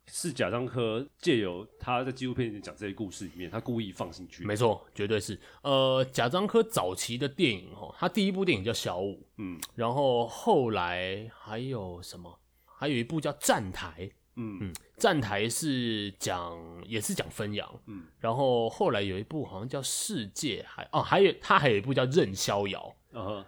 [0.06, 4.44] 是贾樟柯借由他在纪录片里面讲这些故事里面，他故意放进去。
[4.44, 5.40] 没错，绝对是。
[5.62, 12.38] 呃，贾樟柯早期的电影哦，他第一部电影叫《小武》，嗯，然后后来还有什么？
[12.64, 14.58] 还有一部叫《站台》，嗯。
[14.60, 22.94] 嗯，《站台》是讲也是讲汾阳，嗯，然后后来有一部好像叫《世界》，还哦，还有他还有一部叫《任逍遥》，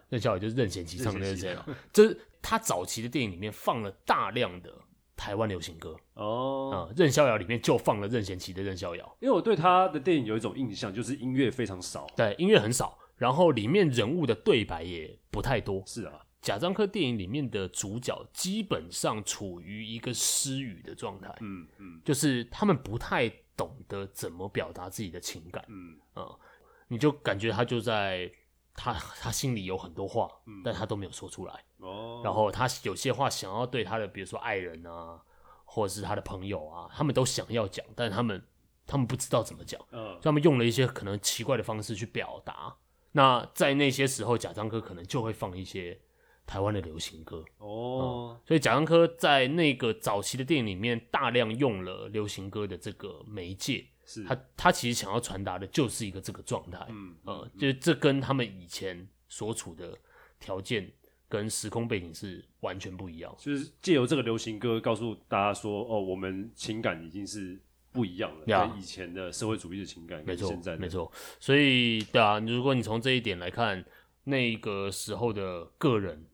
[0.09, 2.19] 任逍遥就是任贤齐唱的那个，就是。
[2.49, 4.73] 他早期的电影里面放了大量的
[5.17, 15.83] 台湾流行歌哦，任逍遥》里面就放了任贤齐的《任逍遥》，因为我对他的电影有一种印象，就是音乐非常少，对，音乐很少，然后里面人物的对白也不太多。
[15.87, 25.99] 是啊，贾樟柯电影里面的主角基本上处于一个失语的状态，嗯嗯，就是他们不太懂得怎么表达自己的情感，嗯。
[26.15, 26.39] 呃，
[26.87, 28.31] 你就感觉他就在
[28.75, 30.63] 他他心里有很多话，嗯。
[30.65, 31.65] 但他都没有说出来。
[31.79, 35.21] 哦，然后他有些话想要对他的，比如说爱人啊，
[35.65, 38.41] 或者是他的朋友啊，他们都想要讲，但他们
[38.87, 40.13] 他们不知道怎么讲，嗯。
[40.13, 42.77] 所以他们用了一些可能奇怪的方式去表达。
[43.11, 45.99] 那在那些时候，贾樟柯可能就会放一些
[46.47, 47.45] 台湾的流行歌。
[47.59, 59.99] 哦，所以贾樟柯在那个早期的电影里面大量用了流行歌的这个媒介，是他他其实想要传达的就是一个这个状态，嗯呃，就这跟他们以前所处的
[60.39, 60.91] 条件
[61.29, 63.35] 跟时空背景是完全不一样。
[63.39, 71.11] 就是借由这个流行歌告诉大家说，哦，我们情感已经是不一样了，呀跟以前的社会主义的情感，没错，现在没错。
[71.41, 73.85] 所以，对啊，如果你从这一点来看，
[74.25, 76.25] 那个时候的个人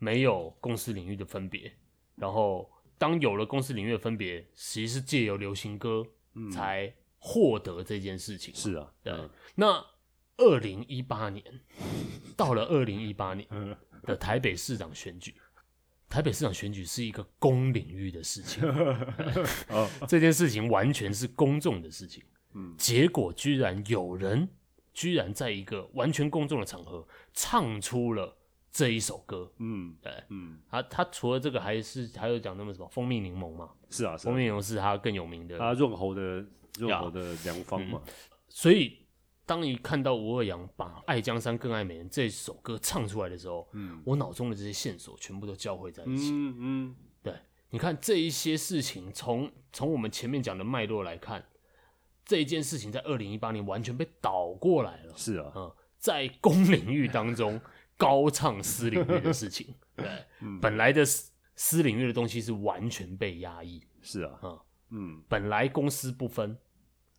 [0.00, 1.72] 没有公司领域的分别，
[2.16, 6.04] 然后当有了公司领域的分别，其实是借由流行歌
[6.52, 8.52] 才获得这件事情。
[8.52, 9.12] 是啊，对。
[9.12, 9.86] 嗯那
[10.38, 11.44] 二零一八年
[12.34, 15.34] 到了二零一八年嗯的台北市长选举，
[16.08, 18.66] 台北市长选举是一个公领域的事情，
[19.68, 22.24] 哦这件事情完全是公众的事情。
[22.54, 24.48] 嗯结果居然有人
[24.94, 28.38] 居然在一个完全公众的场合唱出了
[28.72, 29.50] 这一首歌。
[29.58, 33.70] 嗯对，嗯，他他除了这个，还是还有讲那么什么蜂蜜柠檬嘛？
[33.90, 35.58] 是啊，是啊蜂蜜柠檬是他更有名的。
[35.58, 36.44] 他润喉的
[36.78, 38.00] 润喉的良方嘛，
[38.48, 38.96] 所以
[39.44, 46.30] 当你看到吴二阳把《爱江山更爱美人》这首歌唱出来的时候，嗯我脑中的这些线索全部都交汇在一起。
[46.30, 47.34] 嗯嗯，对，
[47.70, 51.44] 你看这一些事情，从从我们前面讲的脉络来看，
[52.24, 55.14] 这一件事情在二零一八年完全被倒过来了。
[55.16, 57.60] 是啊，嗯，在公领域当中
[58.00, 60.06] 高唱私领域的事情， 对，
[60.40, 64.58] 嗯本来的私私领域的东西是完全被压抑，是啊，嗯
[64.92, 66.56] 嗯，本来公私不分。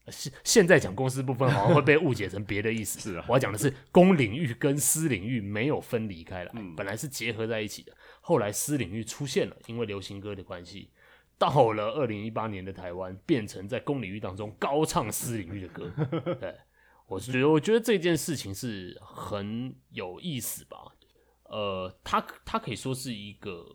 [0.08, 3.00] 现现在讲公私不分，好像会被误解成别的意思。
[3.00, 7.96] 是啊我要讲的是公领域跟私领域没有分离开来，嗯本来是结合在一起的。
[8.20, 10.90] 后来私领域出现了，因为流行歌的关系，
[11.38, 15.92] 到了二零一八年的台湾，变成在公领域当中高唱私领域的歌。
[16.42, 16.58] 对，
[17.12, 20.78] 我是觉得，我觉得这件事情是很有意思吧。
[21.44, 23.66] 呃，它它可以说是一个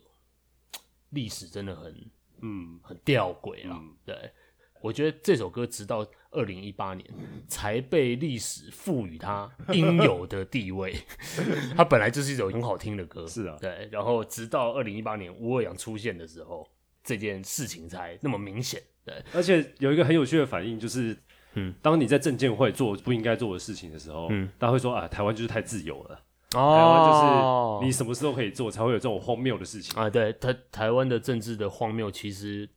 [1.11, 3.79] 历史，真的很嗯很吊诡啊。
[3.79, 4.33] 嗯对，
[4.81, 7.07] 我觉得这首歌直到二零一八年
[7.46, 10.96] 才被历史赋予它应有的地位。
[11.77, 13.87] 它本来就是一首很好听的歌，是啊对。
[13.92, 16.66] 然后直到二零一八年吴二阳出现的时候，
[17.05, 18.83] 这件事情才那么明显。
[19.05, 21.16] 对，而且有一个很有趣的反应，就是，
[21.57, 26.14] 嗯，当你在证监会做不应该做的事情的时候，嗯，大家会说啊，台湾就是太自由了，
[26.51, 30.01] 台哦湾就是你什么事都可以做，才会有这种荒谬的事情。
[30.01, 32.69] 啊，对台台湾的政治的荒谬，其实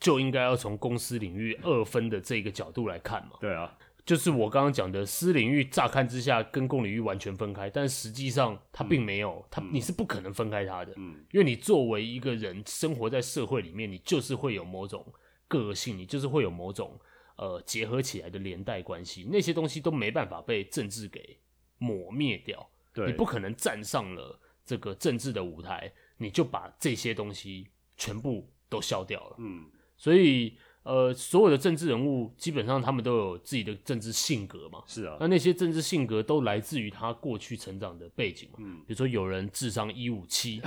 [0.00, 3.32] 就应该要从公司领域二分的这个角度来看嘛。
[3.40, 11.16] 对啊，就是我刚刚讲的，私领域乍看之下跟公领域完全分开，但实际上它并没有，它你是不可能分开它的，嗯。
[11.32, 15.04] 因为你作为一个人生活在社会里面，你就是会有某种
[15.48, 16.98] 个性，你就是会有某种
[17.36, 21.38] 呃结合起来的连带关系，那些东西都没办法被政治给
[21.78, 30.56] 抹灭掉，对，你不可能站上了这个政治的舞台，你就把这些东西全部都消掉了，嗯所以。
[30.84, 38.58] 呃，所有的政治人物基本上他们都有自己的政治性格嘛，是啊那，那些政治性格都来自于他过去成长的背景嘛。
[38.60, 40.60] 嗯比如说有人智商一五七，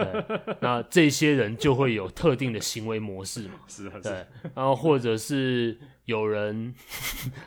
[0.60, 3.54] 那这些人就会有特定的行为模式嘛。
[3.66, 6.74] 是啊，是对啊，然后或者是有人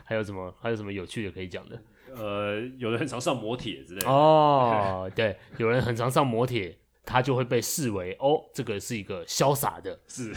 [0.04, 1.80] 还有什么还有什么有趣的可以讲的
[2.16, 6.76] 呃，有人很常上摩铁之类的，哦，对，有人很常上摩铁，
[7.08, 10.30] 他就会被视为哦，这个是一个潇洒的，是，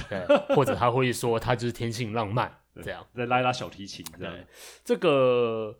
[0.55, 2.49] 或者他会说他就是天性浪漫
[2.81, 3.05] 这样。
[3.13, 4.34] 在拉一拉小提琴这样，
[4.81, 5.77] 这个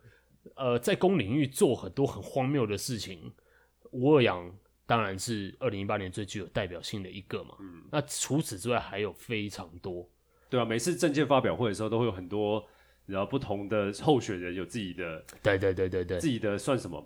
[0.56, 3.32] 呃，在公领域做很多很荒谬的事情，
[3.92, 4.54] 吴二阳
[4.86, 7.56] 当然是二零一八年最具有代表性的一个嘛。
[7.62, 10.06] 嗯，那除此之外还有非常多。
[10.50, 12.62] 对啊，每次政见发表会的时候，都会有很多
[13.06, 17.02] 然后不同的候选人有自己的对对对对对自己的算什么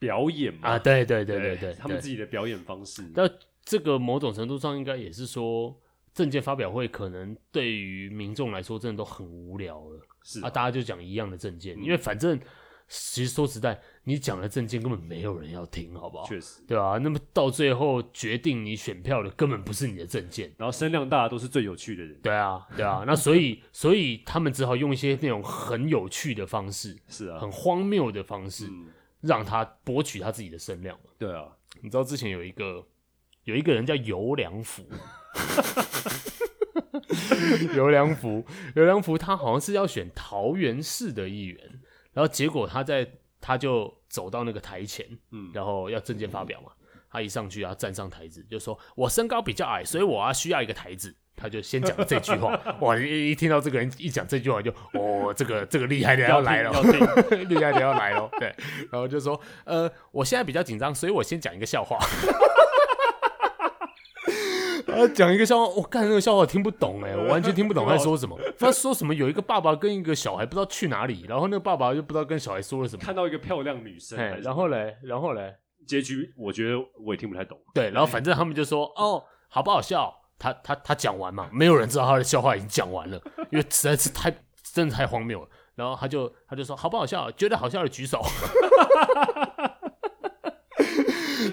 [0.00, 0.70] 表演嘛？
[0.70, 3.04] 啊，对对对对对，他们自己的表演方式。
[3.14, 3.30] 那
[3.64, 5.78] 这个某种程度上应该也是说，
[6.12, 12.40] 证件发表会可能对于民众来说真的都很无聊了是啊，大家就讲一样的证件，嗯因为反正
[12.88, 16.24] 其实说实在，你讲的证件根本没有人要听，好不好？
[16.26, 20.52] 确实，对啊，那么到最后决定你选票的根本不是你的证件。
[20.58, 22.18] 然后声量大都是最有趣的人。
[22.20, 28.88] 对啊，对啊，那所以 所以他们只好用一些那种很有趣的方式，是啊，很荒谬的方式，嗯，
[29.20, 30.98] 让他博取他自己的声量。
[31.18, 32.86] 对啊，你知道之前有一个
[33.44, 34.84] 有一个人叫尤良福，
[37.74, 38.44] 尤良福，
[38.74, 41.80] 尤良福他好像是要选桃园市的议员，
[42.12, 43.10] 然后结果他在
[43.40, 46.72] 他就走到那个台前，嗯，然后要政见发表嘛，
[47.10, 51.14] 他一上去啊站上台子，就说我身高比较矮，所以我要需要一个台子。
[51.40, 52.96] 他就先讲了这句话， 哇！
[52.96, 56.70] 一一听到这个人一讲这句话就，就哦，这个这个厉害的要来了，
[57.48, 58.54] 厉害的要来了，对。
[58.92, 61.96] 然后就说，呃，我现在比较紧张，所以我先讲一个笑话。
[64.90, 68.38] 啊，讲一个笑话，我干那个笑话我听不懂哎，我完全听不懂他在说什么。
[68.58, 69.14] 他说什么？
[69.14, 73.02] 有一个爸爸跟一个小孩不知道去哪里，然后那个爸爸就不知道跟小孩说了什么。
[73.02, 75.54] 看到一个漂亮女生，然后嘞，然后嘞，
[75.86, 77.56] 结局我觉得我也听不太懂。
[77.72, 80.19] 对，然后反正他们就说，哦，好不好笑？
[80.40, 83.20] 他他他讲完嘛，没有人知道他的笑话已经讲完了，
[83.52, 84.34] 因为实在是太
[84.64, 85.48] 真的太荒谬了。
[85.76, 87.30] 然后他就他就说好不好笑？
[87.32, 88.20] 觉得好笑的举手。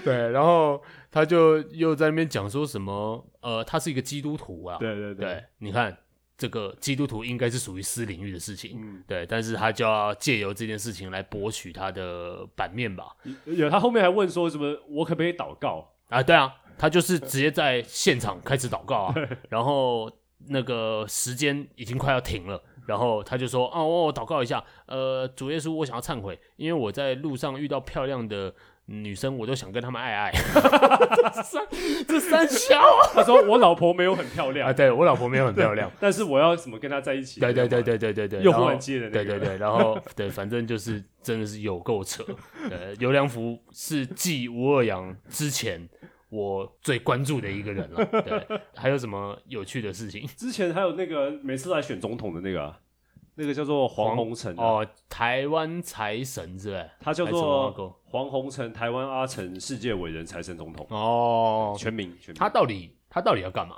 [0.04, 4.76] 对，然后他就又在那边讲说什么呃，他是一个基督徒啊。
[4.78, 5.96] 对对对，对，你看
[6.36, 13.16] 这个基督徒应该是属于私领域的事情，嗯、对，但是他就要借由这件事情来博取他的版面吧。
[13.44, 16.22] 有他后面还问说什么，我可不可以祷告啊？
[16.22, 16.54] 对啊。
[16.78, 19.14] 他就是直接在现场开始祷告啊，
[19.48, 20.10] 然后
[20.48, 28.54] 那个时间已经快要停了，然后他就说：“哦，我祷告一下，呃，主耶稣，我想要忏悔，因为我在路上遇到漂亮的
[28.86, 30.32] 女生，我都想跟他们爱爱。”
[31.34, 31.66] 这三
[32.06, 32.80] 这三小，
[33.12, 42.24] 他说：“我老婆没有很漂亮啊，对我老婆没有很漂亮， 但是我要怎么跟她在一起？”对对对对对对对，又忽然接的那个，对对对，然后对，反正就是真的是有够扯。
[42.70, 45.88] 呃，刘良福是继吴二阳之前。
[46.30, 50.26] 我最关注的一个人了， 对，还有什么有趣的事情？
[50.36, 52.78] 之前还有那个每次来选总统的那个、啊，
[53.34, 56.86] 那个叫做黄宏成哦，台湾财神是？
[57.00, 57.70] 他叫做
[58.04, 62.38] 黄宏成，台湾阿成，世界伟人财神总统哦，全名全名。
[62.38, 63.76] 他到底他到底要干嘛？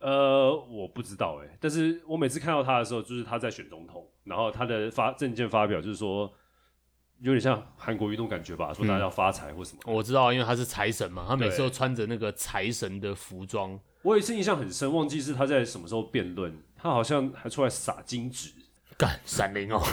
[0.00, 6.32] 呃，我不知道哎，但是我每次看到他的时候，就是他在选总统，然后他的发证件发表就是说。
[7.20, 9.94] 有点像韩国瑜那种感觉吧，说大家要发财或什么、嗯。
[9.94, 13.78] 我知道，因为他是财神嘛，他每次都穿着那个财神的服装。
[14.02, 18.50] 我有一次印象很深，忘记是他在什么时候辩论，他好像还出来撒金纸，
[18.96, 19.82] 干闪灵哦。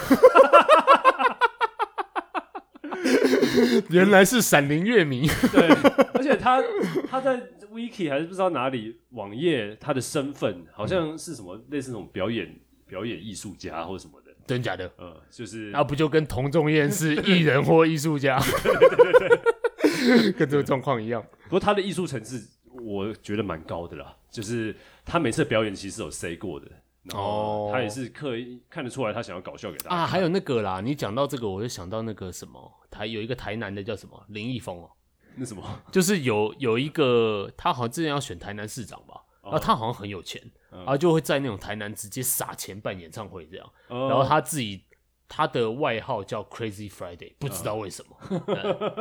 [3.89, 5.27] 原来是闪灵乐迷。
[5.51, 5.67] 对，
[6.13, 6.61] 而且他
[7.09, 14.24] 他在 Wiki 还是不知道哪里网页，他的身份好像是什么类似那种表演表演艺术家或者什么的。
[14.45, 14.91] 真假的？
[14.97, 18.39] 呃，就是，那、啊、不就跟童仲彦是艺人或艺术家，
[20.37, 21.25] 跟这个状况一样。
[21.45, 22.47] 不过他的艺术层次，
[22.83, 24.15] 我觉得蛮高的啦。
[24.29, 24.75] 就是
[25.05, 26.67] 他每次表演其实有 say 过的，
[27.13, 30.05] 哦，他也是刻意看得出来，他想要搞笑给大家啊。
[30.05, 34.91] 还有那个啦，你讲到这个，我就想到那个什么台有一个台南的叫什么林义峰哦，
[35.35, 40.41] 那什么，就是有有一个他好像之前要选台南市长吧，然后他好像很有钱。
[40.77, 44.83] 然后就会在那种台南直接撒钱办演唱会这样，然后他自己
[45.27, 48.39] 他的外号叫 Crazy Friday，不知道为什么，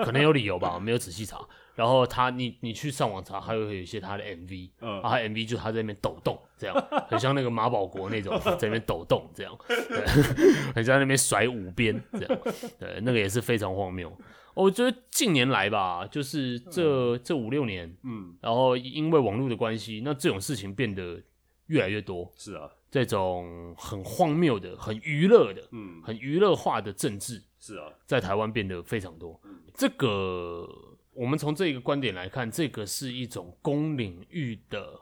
[0.05, 1.39] 可能有理由吧，我没有仔细查。
[1.75, 10.07] 然后他你你去上网查，还会有一些他的 MV，然后他 MV 就他在那边抖动这样，很像那个马保国那种在那边抖动这样，对，
[10.73, 12.39] 很像那边甩五鞭这样，
[12.79, 14.17] 对，那个也是非常荒谬。
[14.55, 21.21] 我觉得近年来吧，就是这这五六年，嗯，然后因为网络的关系，那这种事情变得。
[21.67, 29.41] 越来越多是啊，这种很荒谬的、很娱乐的、嗯，很娱乐化的政治是啊，在台湾变得非常多。
[29.45, 30.69] 嗯，这个
[31.13, 35.01] 我们从这个观点来看，这个是一种公领域的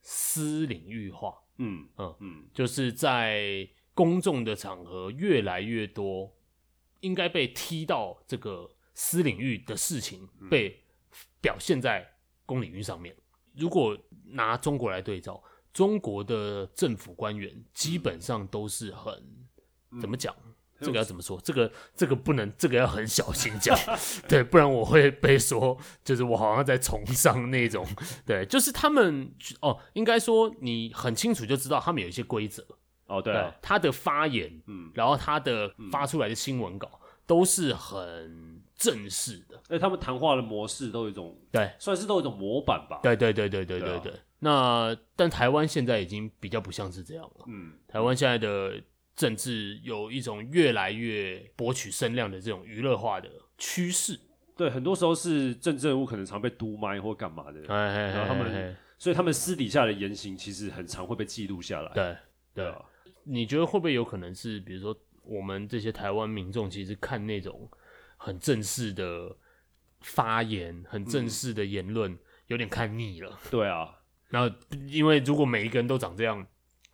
[0.00, 1.34] 私领域化。
[1.58, 6.34] 嗯嗯嗯，就是在公众的场合越来越多，
[7.00, 10.82] 应该被踢到这个私领域的事情被
[11.42, 12.10] 表现在
[12.46, 13.14] 公领域上面。
[13.54, 13.94] 如果
[14.24, 15.42] 拿中国来对照。
[15.72, 19.14] 中国的政府官员基本上都是很、
[19.92, 20.34] 嗯、怎么讲？
[20.80, 21.38] 这个要怎么说？
[21.44, 23.76] 这个这个不能，这个要很小心讲，
[24.26, 27.86] 对，不然我会被说，就是我好像在崇尚那种，
[28.24, 32.64] 对，就是他们哦，应该说你很清楚就知道他们有一些规则。
[33.06, 44.20] 哦，对，啊，他的发言，嗯，然后他的发出来的新闻稿都是很正式的，而且他们谈话的模式都有一种，对，算是都有一种模板吧，对对对对对对对，对，对。
[44.40, 47.44] 那但台湾现在已经比较不像是这样了。
[47.46, 48.82] 嗯，台湾现在的
[49.14, 54.18] 政治有一种越来越博取声量的这种娱乐化的趋势。
[54.56, 61.92] 对，很多时候是政治人物可能常被督麦或干嘛的，然后他们，所以他们私底下的言行其实很常会被记录下来。
[61.94, 62.16] 对，
[62.54, 62.84] 对啊。
[63.24, 67.70] 你觉得会不会有可能是，比如说我们这些台湾民众其实看那种
[68.16, 69.36] 很正式的
[70.00, 73.38] 发言、很正式的言论，有点看腻了？
[73.50, 73.99] 对啊。
[74.30, 74.56] 然后
[74.88, 76.46] 因为如果每一个人都长这样，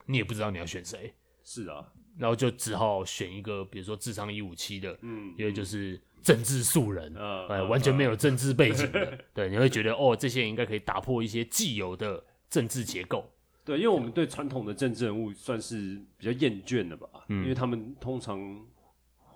[0.07, 1.15] 你也不知道你要选谁。
[1.45, 13.31] 是啊，然后就只好选一个，比如说智商一五七的，嗯，因为就是政治素人，呃，呃，完全没有政治背景的， 对，你会觉得哦，这些人应该可以打破一些既有的政治结构。
[13.65, 18.39] 对，因为我们对传统的政治人物算是比较厌倦的吧，嗯，因为他们通常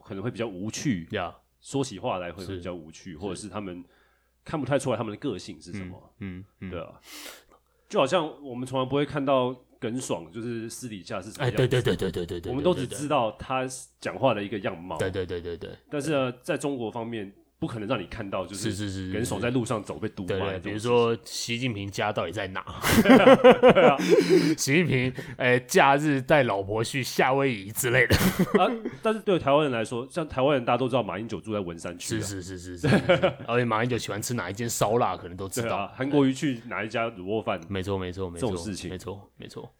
[0.04, 3.84] 可能会比较无趣，呀，说起话来会比较无趣，或者是他们
[4.44, 7.00] 看不太出来他们的个性是什么，嗯，对啊，
[7.90, 9.54] 就好像我们从来不会看到。
[9.80, 11.56] 耿爽就是私底下是什么样子？
[11.56, 13.66] 哎，对对对对对对对，我们都只知道他
[13.98, 14.98] 讲话的一个样貌。
[14.98, 15.70] 对对对对对。
[15.88, 20.58] 但是呢，在中国方面，不可能让你看到，就是是是耿爽在路上走被毒对。
[20.60, 22.64] 比如说，习近平家到底在哪？
[24.56, 28.16] 习近平哎，假日带老婆去夏威夷之类的。
[28.58, 28.66] 啊，
[29.02, 32.18] 但是对台湾人来说，像台湾人大家都知道马英九住在文山区。
[32.18, 32.88] 是是是是是。
[33.46, 35.86] 而且马英九喜欢吃哪一间烧腊，可能都知道。
[35.94, 37.60] 韩国瑜去哪一家卤肉饭？
[37.68, 38.48] 没错没错没错。
[38.48, 39.70] 这种事情，没错没错。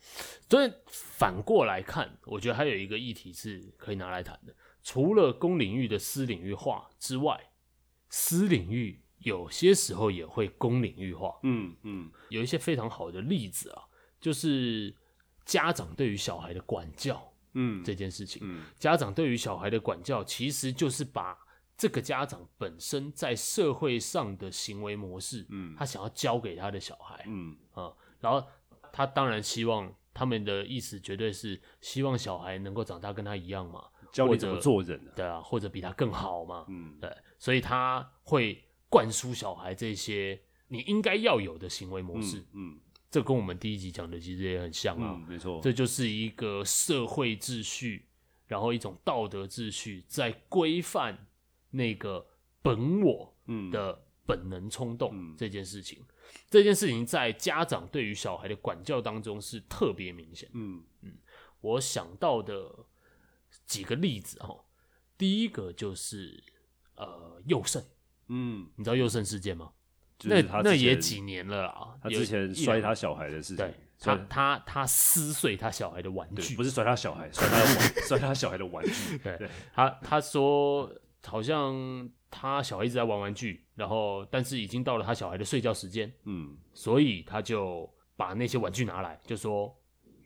[0.50, 4.52] 所以反过来看，我觉得还有一个议题是可以拿来谈的，
[4.82, 7.40] 除了公领域的私领域化之外，
[8.10, 11.38] 私领域有些时候也会公领域化。
[11.42, 13.82] 嗯嗯，有一些非常好的例子啊，
[14.20, 14.94] 就是
[15.46, 21.38] 家长对于小孩的管教，嗯，这件事情，嗯，家长对于小孩的管教，其实就是把
[21.78, 27.56] 这个家长本身在社会上的行为模式，嗯，他想要教给他的小孩，嗯。
[27.72, 27.90] 啊，
[28.20, 28.46] 然后
[28.92, 29.94] 他当然希望。
[30.12, 42.80] 他们的意思绝对是希望小孩能够长大跟他一样嘛，教你怎么做人，对啊，或者比他更好嘛，嗯，对，所以他会灌输小孩这些你应该要有的行为模式，嗯，嗯，
[43.10, 48.06] 这跟我们第一集讲的其实也很像啊，嗯，没错，这就是一个社会秩序，
[48.46, 51.26] 然后一种道德秩序在规范
[51.70, 52.26] 那个
[52.62, 53.34] 本我
[53.70, 56.04] 的本能冲动这件事情。
[56.48, 60.48] 这件事情在家长对于小孩的管教当中是特别明显。
[60.52, 60.80] 嗯。
[61.02, 61.12] 嗯，
[61.60, 62.72] 我想到的
[63.70, 64.64] 几个例子哦，
[65.16, 66.42] 第一个就是
[66.96, 67.80] 呃佑胜，
[68.26, 69.70] 嗯，你知道佑胜事件吗？
[70.24, 79.18] 那那也几年了啊，他之前摔他小孩的事情，对，他他他撕碎他小孩的玩具，不是摔他小孩，摔他的玩， 摔他小孩的玩具。
[79.18, 80.92] 对，他他说
[81.24, 82.10] 好像。
[82.32, 89.76] 他小孩一直在玩玩具，然后但是已经到了他小孩的睡觉时间，嗯，所以他就把那些玩具拿来，就说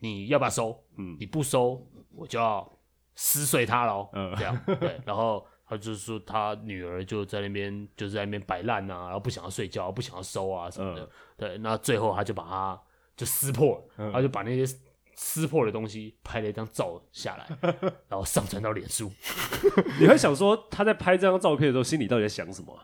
[0.00, 0.78] 你要不要收？
[0.98, 2.70] 嗯，你不收，我就要
[3.14, 4.08] 撕碎他喽。
[4.12, 5.00] 嗯，这样 对。
[5.04, 11.02] 然后他就说他女儿就在那边就是在那边摆烂啊，然后不想要睡觉，不想要收啊什么的。
[11.02, 12.80] 嗯、对，那最后他就把它
[13.16, 14.76] 就撕破了，嗯、他就把那些。
[15.16, 17.46] 撕破的东西拍了一张照下来，
[18.10, 19.08] 然后上传到脸书。
[20.00, 22.76] 你会想说他在拍这张照片的时候，心里到底在想什么？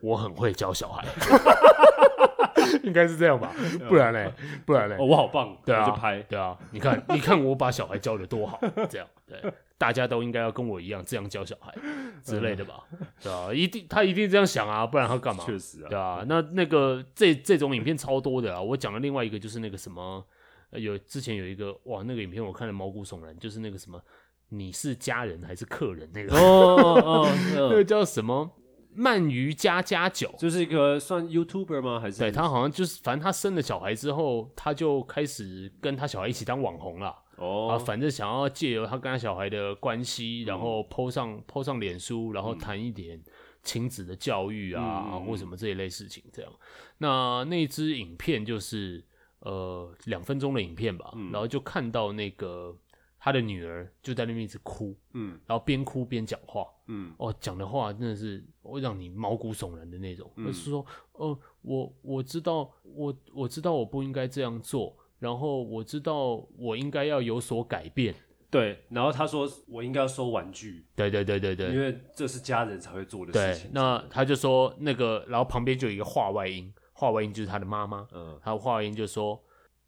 [0.00, 1.04] 我很会教小孩，
[2.84, 3.52] 应该是这样吧？
[3.88, 4.32] 不然嘞？
[4.66, 4.96] 不然嘞？
[4.98, 6.56] 哦，我好棒，对啊，就拍，对啊。
[6.70, 9.40] 你看， 你看我把小孩教的多好，这样对，
[9.78, 11.74] 大家都应该要跟我一样这样教小孩
[12.22, 12.84] 之类的吧？
[13.22, 15.42] 对啊，一定他一定这样想啊，不然他干嘛？
[15.44, 16.24] 确实啊，对啊。
[16.28, 20.24] 那那个这这种影片超多的啊，我讲的另外一个就是那个什么。
[20.70, 24.02] 有之前有一个哇，那个影片我看了毛骨悚然，就是那个什么，
[24.48, 28.50] 你是家人还是客人那个哦哦， 那个叫什么
[28.96, 32.00] 鳗鱼加加酒，就是一个算 YouTuber 吗？
[32.00, 32.18] 还是？
[32.18, 37.14] 对他好像就是，反正他生了小孩之后，他就开始跟他小孩一起当网红了。
[37.36, 43.22] 哦，啊，反正想要借由他跟他小孩的关系，然后 po 上 po 上脸书，然后谈一点
[43.62, 46.52] 亲子的教育啊，嗯、或什么这一类事情这样。
[46.98, 49.04] 那那支影片就是。
[49.40, 52.74] 呃，两分钟的影片吧，嗯、然后就看到那个
[53.18, 68.14] 他的女儿就在那边一直哭，嗯，然后边哭边讲话，嗯，哦，讲的话真的是会让你毛骨悚然的那种，就、嗯、是说，呃，我我知道，我我知道我不应该这样做，然后我知道我应该要有所改变，
[68.50, 76.72] 对，然后他说我应该要收玩具，对对对对对，因为这是家人才会做的事情，那他就说那个，然后旁边就有一个话外音。
[76.96, 79.42] 话外音就是他的妈妈，嗯，他话外音就说，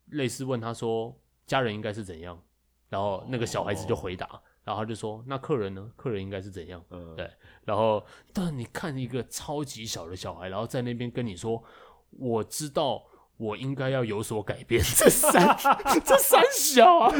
[0.06, 1.16] 类似问他说，
[1.46, 2.36] 家人应该是怎样，
[2.88, 5.90] 然后那个小孩子就回答，哦、然后他就说，那客人呢？
[5.96, 6.84] 客人应该是怎样？
[6.90, 7.30] 嗯，对，
[7.64, 8.04] 然后
[8.34, 11.64] 但你看一个超级小的小孩，然后在那边跟你说，
[12.10, 13.04] 我知道。
[13.38, 15.54] 我应该要有所改变，这三
[16.02, 17.12] 这三小啊，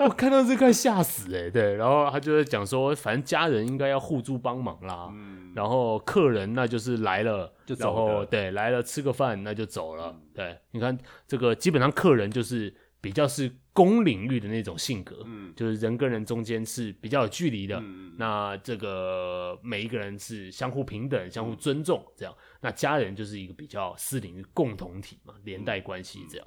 [0.00, 12.74] 我，看到这快吓死哎、欸，对，然后他就在讲说，反正家人应该要互助帮忙啦，嗯、然后客人那就是来了就走，对，来了吃个饭那就走了，嗯、对，你看这个基本上客人就是
[13.04, 17.78] 比较是公领域的那种性格，嗯，就是人跟人中间是比较有距离的。
[17.78, 22.34] 嗯，那这个每一个人是相互平等、相互尊重，这样。
[22.62, 26.46] 那家人就是一个比较私领域共同体嘛，连带关系这样。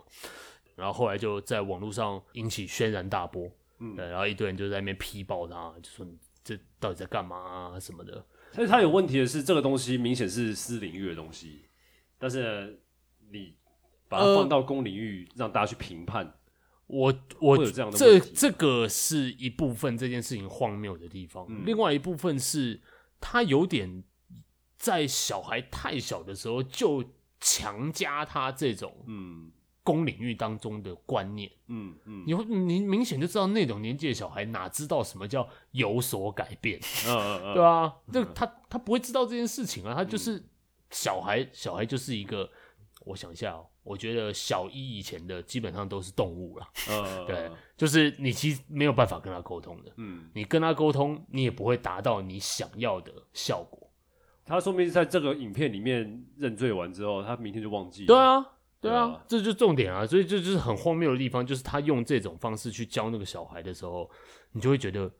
[0.75, 3.47] 然后后来就在网络上引起轩然大波，
[3.79, 8.25] 嗯，对，然后一堆人就在那边批爆他，就说你这到底在干嘛啊什么的。
[8.53, 11.65] 但是他有问题的是，这个东西明显是私领域的东西，
[12.17, 12.81] 但是
[13.31, 13.55] 你
[14.07, 16.33] 把它放到公领域，让大家去评判。
[16.87, 22.81] 我我这样的这这个是一部分这件事情荒谬的地方，嗯，另外一部分是
[23.21, 24.03] 他有点
[24.77, 27.03] 在小孩太小的时候就
[27.39, 29.51] 强加他这种嗯。
[29.83, 36.77] 公领域当中的观念，嗯嗯，你会你明显就知道那种年纪的小孩哪知道什么叫有所改变，
[37.07, 40.43] 嗯嗯嗯，对啊，这他他不会知道这件事情啊，他就是
[40.91, 42.49] 小孩，小孩就是一个，
[43.05, 43.67] 我想一下哦。
[43.87, 53.89] 我觉得小一以前的基本上都是动物了，呃， 对，就是你其实没有办法跟他沟通的，嗯，你跟他沟通，你也不会达到你想要的效果。
[54.45, 58.07] 他说明在这个影片里面认罪完之后，他明天就忘记了。
[58.07, 58.41] 对啊，
[58.79, 64.09] 对啊，对啊，这就重点啊，所以这就是很荒谬的地方，就是他用这种方式去教那个小孩的时候，
[64.51, 65.11] 你就会觉得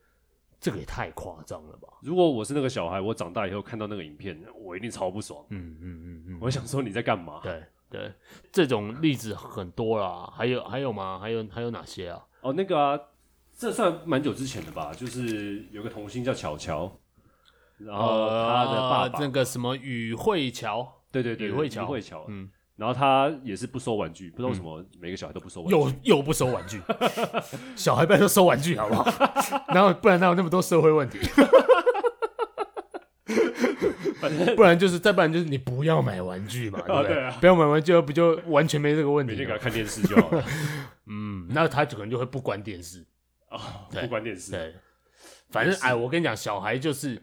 [0.59, 1.87] 这个也太夸张了吧？
[2.01, 5.45] 如果我是那个小孩，我长大以后看到那个影片，我一定超不爽。
[5.49, 7.41] 嗯嗯嗯嗯，我想说你在干嘛？
[7.43, 7.63] 对。
[7.89, 8.13] 对，
[8.51, 11.17] 这种例子很多啦，还有还有吗？
[11.19, 12.21] 还有还有哪些啊？
[12.41, 12.99] 哦，那个啊，
[13.57, 16.99] 这算蛮久之前的吧，就是有个童星叫巧巧，
[17.77, 26.81] 然后他的爸爸、呃、那个什么宇慧乔，对对对，宇慧乔，宇慧乔，嗯，然后他也是不收玩具，不知道为什么每个小孩都不收玩具，又又不收玩具，
[27.77, 29.09] 小孩拜托收玩具好不好？
[29.73, 31.19] 然后不然哪有那么多社会问题？
[34.55, 37.31] 不然就是再不然就是你不要买玩具嘛， 对不对？
[37.39, 39.31] 不要买玩具，不就完全没这个问题？
[39.33, 40.43] 每天给他看电视就好了。
[41.05, 43.05] 嗯，那他可能就会不关电视
[43.49, 43.59] 哦，
[43.91, 44.51] 不关电视。
[44.51, 44.75] 对，
[45.49, 47.21] 反正哎，我跟你讲，小孩就是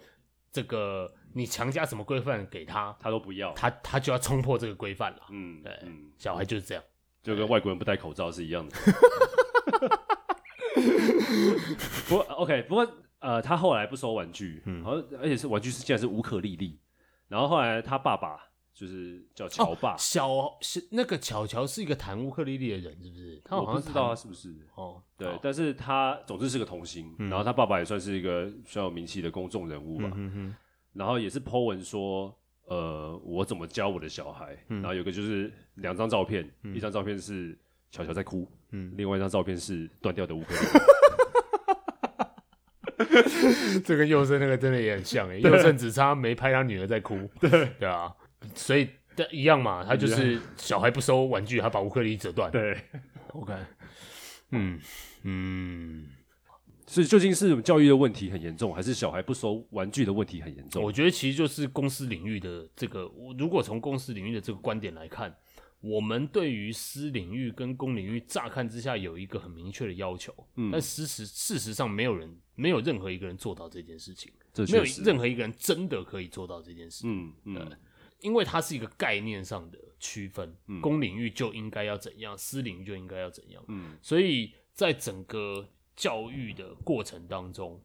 [0.53, 5.21] 这个，你强加什么规范给他，他都不要，他他就要冲破这个规范了。
[5.31, 6.83] 嗯，对，嗯，小孩就是这样，
[7.23, 8.77] 就跟外国人不戴口罩是一样的。
[12.09, 12.89] 不过 OK，不过。
[13.21, 16.79] 呃，他后来不收玩具，嗯，而而且是玩具是竟然是无可丽丽，
[17.35, 18.39] 然后后来他爸爸
[18.73, 23.43] 就是叫乔爸，哦、小是那个乔乔是一个弹乌克丽丽的人，是不是？
[23.45, 30.55] 他好像不知道他是不是哦，对，但是他总之是个童星，嗯，然后他爸爸也算是一个比较有名气的公众人物吧，嗯哼，
[30.93, 32.33] 然后也是 po 文说，
[32.67, 37.59] 呃，我怎么教我的小孩，嗯、然后有个就是两张照片，嗯、一张照片是
[37.91, 40.79] 巧巧在哭，嗯，另外一张照片是断掉的乌克丽丽。
[43.85, 47.69] 这跟佑胜那个真的也很像诶，佑胜只差没拍他女儿在哭， 对。
[47.79, 48.13] 对啊，
[48.55, 48.89] 所以
[49.31, 52.77] 一样嘛，他就是小孩不收玩具，他把乌克丽折断，对
[53.29, 53.53] ，OK，
[54.51, 54.81] 嗯
[55.23, 56.07] 嗯，
[56.87, 60.83] 所以究竟是教育的问题很严重，还是小孩不收玩具的问题很严重？
[60.83, 65.35] 我觉得其实就是公司领域的这个，如果从公司领域的这个观点来看。
[65.85, 74.33] 我们对于私领域跟公领域，乍看之下有一个很明确的要求，嗯，但事实事实上没有人，没有任何一个人做到这件事情，
[74.73, 77.79] 没有任何一个人真的可以做到这件事，嗯嗯，
[78.21, 87.79] 因为它是一个概念上的区分，嗯，公领域就应该要怎样，私领域就应该要怎样，嗯，所以在整个教育的过程当中，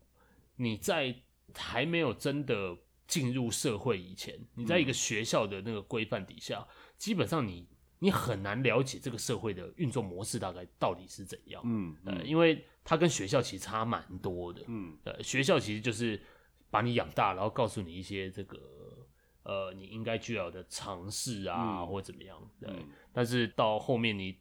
[0.55, 1.13] 你在
[1.53, 2.77] 还没有真的
[3.07, 6.65] 进入社会以前，你在一个学校的那个规范底下，
[6.97, 7.67] 基本上你。
[7.99, 16.19] 你很难了解这个社会的运作模式大概到底是怎样，嗯，呃，因为它跟学校其实差蛮多的，嗯，呃，学校其实就是
[16.69, 18.57] 把你养大，然后告诉你一些这个，
[19.43, 22.87] 呃，你应该具有的尝试啊，嗯、或怎么样，对、嗯。
[23.11, 24.37] 但是到后面你，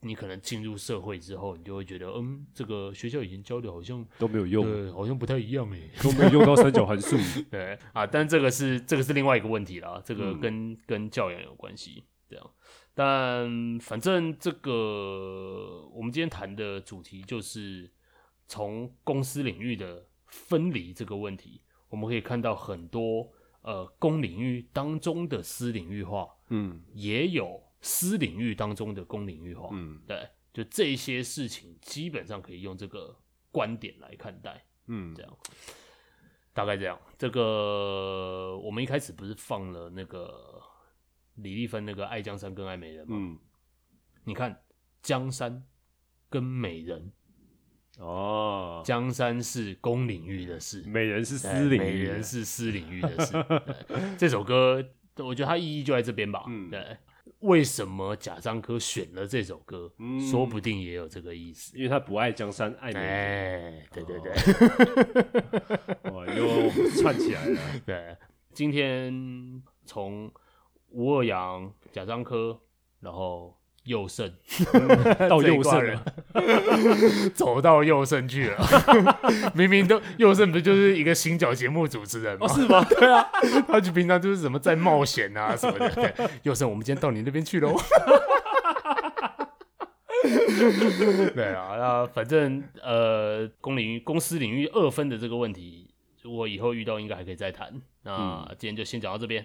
[0.00, 7.16] 你可能进入社会之后，你就会觉得，嗯，这个学校以前教的好像都没有用，对，好像不太一样哎，都没有用到三角函数，
[7.50, 12.50] 对啊，但这个是这个是另外一个问题啦，这个跟、嗯、跟教养有关系，这样。
[12.96, 17.90] 但反正这个，我们今天谈的主题就是
[18.46, 23.28] 从公司领域的分离这个问题，我们可以看到很多
[23.62, 33.18] 呃公领域当中的私领域化，嗯，也有私领域当中的公领域化，嗯，对，就这些事情基本上可以用这个
[33.50, 35.36] 观点来看待，嗯，这样，
[36.52, 36.96] 大概这样。
[37.18, 40.53] 这个我们一开始不是放了那个。
[41.36, 43.38] 李丽芬那个爱江山更爱美人嘛，嗯，
[44.24, 44.62] 你看
[45.02, 45.64] 江山
[46.30, 47.12] 跟美人
[47.98, 53.44] 哦，江山是公领域的事，美人是私领域，美人是私领域的事。
[54.18, 54.84] 这首歌，
[55.18, 56.44] 我觉得它意义就在这边吧。
[56.48, 56.96] 嗯，对，
[57.40, 59.92] 为什么贾樟柯选了这首歌？
[59.98, 63.80] 嗯，说不定也有这个意思，因为他不爱江山爱美人。
[63.80, 64.32] 哎，对对对，
[66.10, 66.70] 哦、哇，又
[67.00, 67.60] 串起来了。
[67.86, 68.16] 对，
[68.52, 70.32] 今天从
[70.94, 72.58] 吴二阳、贾樟柯，
[73.00, 73.56] 然后。
[73.84, 74.26] 佑胜、
[74.72, 76.02] 嗯、到佑胜了，
[77.36, 78.56] 走到佑胜去了。
[79.54, 82.46] 明明都佑胜不就是一个行脚节目主持人吗？
[82.48, 82.82] 哦、是吗？
[82.88, 83.28] 对啊，
[83.68, 85.90] 他就平常就是什么在冒险啊什么的。
[85.90, 86.14] 对，
[86.44, 87.76] 佑胜，我们今天到你那边去喽。
[91.34, 95.90] 对啊，那反正呃，公领域、公司领域二分的这个问题，
[96.22, 97.82] 如果以后遇到，应该还可以再谈。
[98.04, 99.44] 那今天就先讲到这边，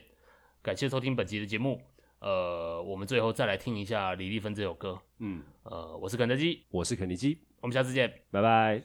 [0.61, 1.81] 感谢收听本期的节目。
[2.19, 4.99] 呃，我们最后再来听一下李丽芬这首歌。
[5.19, 8.81] 嗯，呃，我是肯德基，我是肯尼基，我们下次见，拜拜。